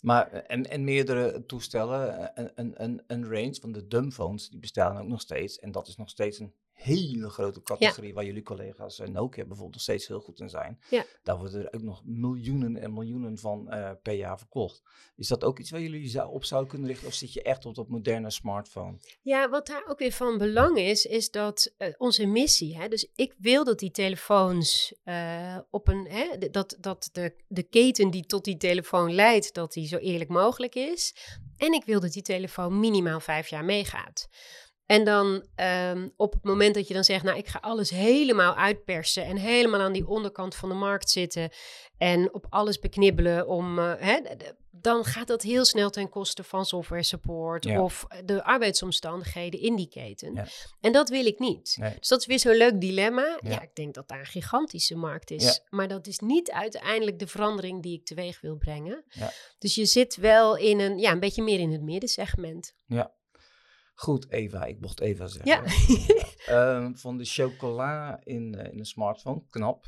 Maar 0.02 0.32
eh, 0.32 0.42
en, 0.48 0.70
en 0.70 0.84
meerdere 0.84 1.46
toestellen, 1.46 2.18
eh, 2.18 2.44
een, 2.44 2.52
een, 2.56 2.84
een, 2.84 3.04
een 3.08 3.30
range 3.30 3.56
van 3.62 3.72
de 3.72 3.88
dumbphones, 3.88 4.50
die 4.50 4.60
bestaan 4.60 4.98
ook 4.98 5.08
nog 5.08 5.22
steeds. 5.22 5.60
En 5.60 5.72
dat 5.72 5.88
is 5.88 5.96
nog 5.96 6.10
steeds 6.10 6.40
een 6.40 6.54
hele 6.82 7.30
grote 7.30 7.62
categorie 7.62 8.13
waar 8.13 8.26
jullie 8.26 8.44
collega's 8.44 9.00
en 9.00 9.12
Nokia 9.12 9.44
bijvoorbeeld 9.44 9.74
nog 9.74 9.82
steeds 9.82 10.08
heel 10.08 10.20
goed 10.20 10.39
in 10.39 10.50
zijn. 10.50 10.80
Ja. 10.89 11.06
Daar 11.24 11.38
worden 11.38 11.62
er 11.62 11.74
ook 11.74 11.82
nog 11.82 12.02
miljoenen 12.06 12.78
en 12.78 12.94
miljoenen 12.94 13.38
van 13.38 13.70
eh, 13.70 13.91
per 14.02 14.13
jaar 14.13 14.38
verkocht. 14.38 14.82
Is 15.15 15.28
dat 15.28 15.44
ook 15.44 15.60
iets 15.60 15.70
waar 15.72 15.82
jullie 15.82 16.10
zou- 16.10 16.32
op 16.32 16.46
zouden 16.46 16.70
kunnen 16.70 16.88
richten 16.88 17.08
of 17.08 17.13
zit 17.13 17.34
je 17.34 17.41
echt 17.41 17.65
op 17.65 17.76
dat 17.76 17.88
moderne 17.88 18.32
smartphone? 18.32 18.98
Ja, 19.22 19.50
wat 19.50 19.67
daar 19.67 19.84
ook 19.88 20.00
weer 20.00 20.12
van 20.12 20.38
belang 20.38 20.78
is, 20.78 21.06
is 21.06 21.32
dat 21.32 21.74
eh, 21.78 21.94
onze 21.98 22.26
missie, 22.26 22.78
hè, 22.78 22.88
dus 22.88 23.12
ik 23.15 23.36
wil 23.38 23.63
dat 23.63 23.80
die 23.80 23.91
telefoons 23.91 24.96
eh, 25.04 25.58
op 25.70 25.88
een, 25.88 26.08
hè, 26.10 26.50
dat, 26.50 26.78
dat 26.80 27.10
de, 27.12 27.44
de 27.48 27.63
keten 27.63 28.10
die 28.12 28.26
tot 28.26 28.44
die 28.44 28.58
telefoon 28.58 29.13
leidt, 29.13 29.54
dat 29.54 29.74
die 29.74 29.88
zo 29.88 29.98
eerlijk 29.98 30.30
mogelijk 30.30 30.76
is. 30.76 31.15
En 31.58 31.74
ik 31.74 31.86
wil 31.86 32.00
dat 32.00 32.12
die 32.12 32.22
telefoon 32.22 32.80
minimaal 32.80 33.20
vijf 33.20 33.48
jaar 33.48 33.65
meegaat. 33.65 34.28
En 34.91 35.04
dan 35.04 35.45
ehm, 35.56 36.08
op 36.15 36.34
het 36.34 36.43
moment 36.43 36.75
dat 36.75 36.88
je 36.88 36.93
dan 36.93 37.04
zegt, 37.04 37.23
nou 37.23 37.38
ik 37.38 37.47
ga 37.47 37.60
alles 37.62 37.89
helemaal 37.89 38.56
uitpersen 38.56 39.25
en 39.25 39.38
helemaal 39.38 39.80
aan 39.80 39.91
die 39.91 40.08
onderkant 40.08 40.56
van 40.56 40.69
de 40.69 40.75
markt 40.75 41.10
zitten 41.10 41.49
en 41.97 42.34
op 42.34 42.45
alles 42.49 42.80
beknibbelen 42.80 43.47
om, 43.47 43.80
eh, 43.80 43.93
hè, 43.97 44.19
dan 44.71 45.06
gaat 45.06 45.27
dat 45.27 45.41
heel 45.41 45.65
snel 45.65 45.89
ten 45.89 46.10
koste 46.10 46.43
van 46.43 46.65
software 46.65 47.04
support 47.04 47.63
Ja. 47.63 47.84
of 47.84 48.06
de 48.25 48.43
arbeidsomstandigheden 48.43 49.60
in 49.60 49.75
die 49.75 49.88
keten. 49.89 50.34
Ja. 50.34 50.45
En 50.82 50.91
dat 50.91 51.10
wil 51.10 51.25
ik 51.25 51.39
niet. 51.39 51.75
Nee. 51.80 51.95
Dus 51.99 52.08
dat 52.08 52.19
is 52.19 52.25
weer 52.25 52.39
zo'n 52.39 52.56
leuk 52.56 52.82
dilemma. 52.82 53.39
Ja. 53.41 53.49
Ja. 53.49 53.62
ik 53.62 53.75
denk 53.75 53.93
dat 53.93 54.08
daar 54.08 54.19
een 54.19 54.25
gigantische 54.25 54.95
markt 54.95 55.32
is. 55.32 55.43
Ja. 55.43 55.58
Maar 55.69 55.88
dat 55.88 56.08
is 56.08 56.19
niet 56.19 56.51
uiteindelijk 56.51 57.19
de 57.19 57.27
verandering 57.27 57.82
die 57.82 57.97
ik 57.97 58.06
teweeg 58.06 58.41
wil 58.41 58.56
brengen. 58.56 59.04
Ja. 59.10 59.32
Dus 59.60 59.75
je 59.75 59.86
zit 59.86 60.15
wel 60.15 60.58
in 60.58 60.80
een, 60.80 60.97
ja, 60.97 61.12
een 61.12 61.19
beetje 61.19 61.43
meer 61.43 61.60
in 61.60 61.71
het 61.71 61.82
middensegment. 61.82 62.73
Goed, 64.02 64.30
Eva, 64.32 64.66
ik 64.66 64.80
mocht 64.80 65.00
Eva 65.00 65.28
zeggen. 65.28 65.46
Ja. 65.52 65.64
Ehm, 66.82 66.94
van 66.94 67.18
de 67.18 67.26
chocola 67.26 68.20
in, 68.24 68.54
in 68.54 68.80
een 68.80 68.86
smartphone, 68.86 69.44
knap. 69.50 69.86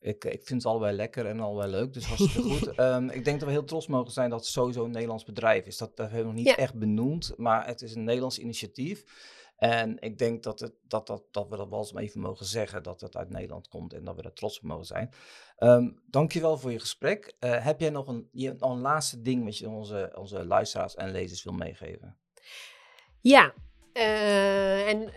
Ik, 0.00 0.24
ik 0.24 0.42
vind 0.46 0.62
het 0.62 0.72
allebei 0.72 0.96
lekker 0.96 1.26
en 1.26 1.40
allebei 1.40 1.70
leuk, 1.70 1.92
dus 1.92 2.06
hartstikke 2.06 2.48
goed. 2.48 2.66
Ehm, 2.74 3.08
ik 3.08 3.24
denk 3.24 3.38
dat 3.38 3.48
we 3.48 3.54
heel 3.54 3.64
trots 3.64 3.86
mogen 3.86 4.12
zijn 4.12 4.30
dat 4.30 4.38
het 4.40 4.48
sowieso 4.48 4.84
een 4.84 4.90
Nederlands 4.90 5.24
bedrijf 5.24 5.66
is. 5.66 5.76
Dat, 5.76 5.96
dat 5.96 6.10
hebben 6.10 6.18
we 6.18 6.24
nog 6.24 6.34
niet 6.34 6.46
Ja. 6.46 6.56
echt 6.56 6.74
benoemd, 6.74 7.34
maar 7.36 7.66
het 7.66 7.82
is 7.82 7.94
een 7.94 8.04
Nederlands 8.04 8.38
initiatief. 8.38 9.04
En 9.56 10.00
ik 10.00 10.18
denk 10.18 10.42
dat, 10.42 10.60
het, 10.60 10.74
dat, 10.82 11.06
dat, 11.06 11.22
dat 11.30 11.48
we 11.48 11.56
dat 11.56 11.68
wel 11.68 11.78
eens 11.78 11.94
even 11.94 12.20
mogen 12.20 12.46
zeggen, 12.46 12.82
dat 12.82 13.00
het 13.00 13.16
uit 13.16 13.30
Nederland 13.30 13.68
komt 13.68 13.92
en 13.92 14.04
dat 14.04 14.16
we 14.16 14.22
er 14.22 14.32
trots 14.32 14.56
op 14.58 14.64
mogen 14.64 14.86
zijn. 14.86 15.10
Ehm 15.56 15.90
dankjewel 16.06 16.58
voor 16.58 16.72
je 16.72 16.78
gesprek. 16.80 17.34
Eh, 17.38 17.64
heb 17.64 17.80
jij 17.80 17.90
nog 17.90 18.08
een, 18.08 18.28
je, 18.32 18.54
nog 18.58 18.70
een 18.70 18.80
laatste 18.80 19.22
ding 19.22 19.44
wat 19.44 19.58
je 19.58 19.68
onze, 19.68 20.12
onze 20.14 20.44
luisteraars 20.46 20.94
en 20.94 21.10
lezers 21.10 21.44
wil 21.44 21.52
meegeven? 21.52 22.18
Ja, 23.20 23.54
eh, 23.92 24.88
en 24.88 25.10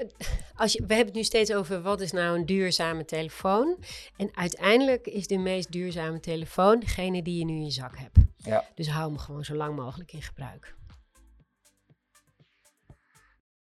als 0.55 0.73
je, 0.73 0.79
we 0.79 0.87
hebben 0.87 1.05
het 1.05 1.15
nu 1.15 1.23
steeds 1.23 1.53
over 1.53 1.81
wat 1.81 2.01
is 2.01 2.11
nou 2.11 2.37
een 2.37 2.45
duurzame 2.45 3.05
telefoon. 3.05 3.77
En 4.17 4.29
uiteindelijk 4.33 5.07
is 5.07 5.27
de 5.27 5.37
meest 5.37 5.71
duurzame 5.71 6.19
telefoon 6.19 6.79
degene 6.79 7.21
die 7.21 7.37
je 7.37 7.45
nu 7.45 7.53
in 7.53 7.65
je 7.65 7.71
zak 7.71 7.97
hebt. 7.97 8.17
Ja. 8.37 8.65
Dus 8.75 8.89
hou 8.89 9.09
hem 9.09 9.17
gewoon 9.17 9.45
zo 9.45 9.55
lang 9.55 9.75
mogelijk 9.75 10.13
in 10.13 10.21
gebruik. 10.21 10.75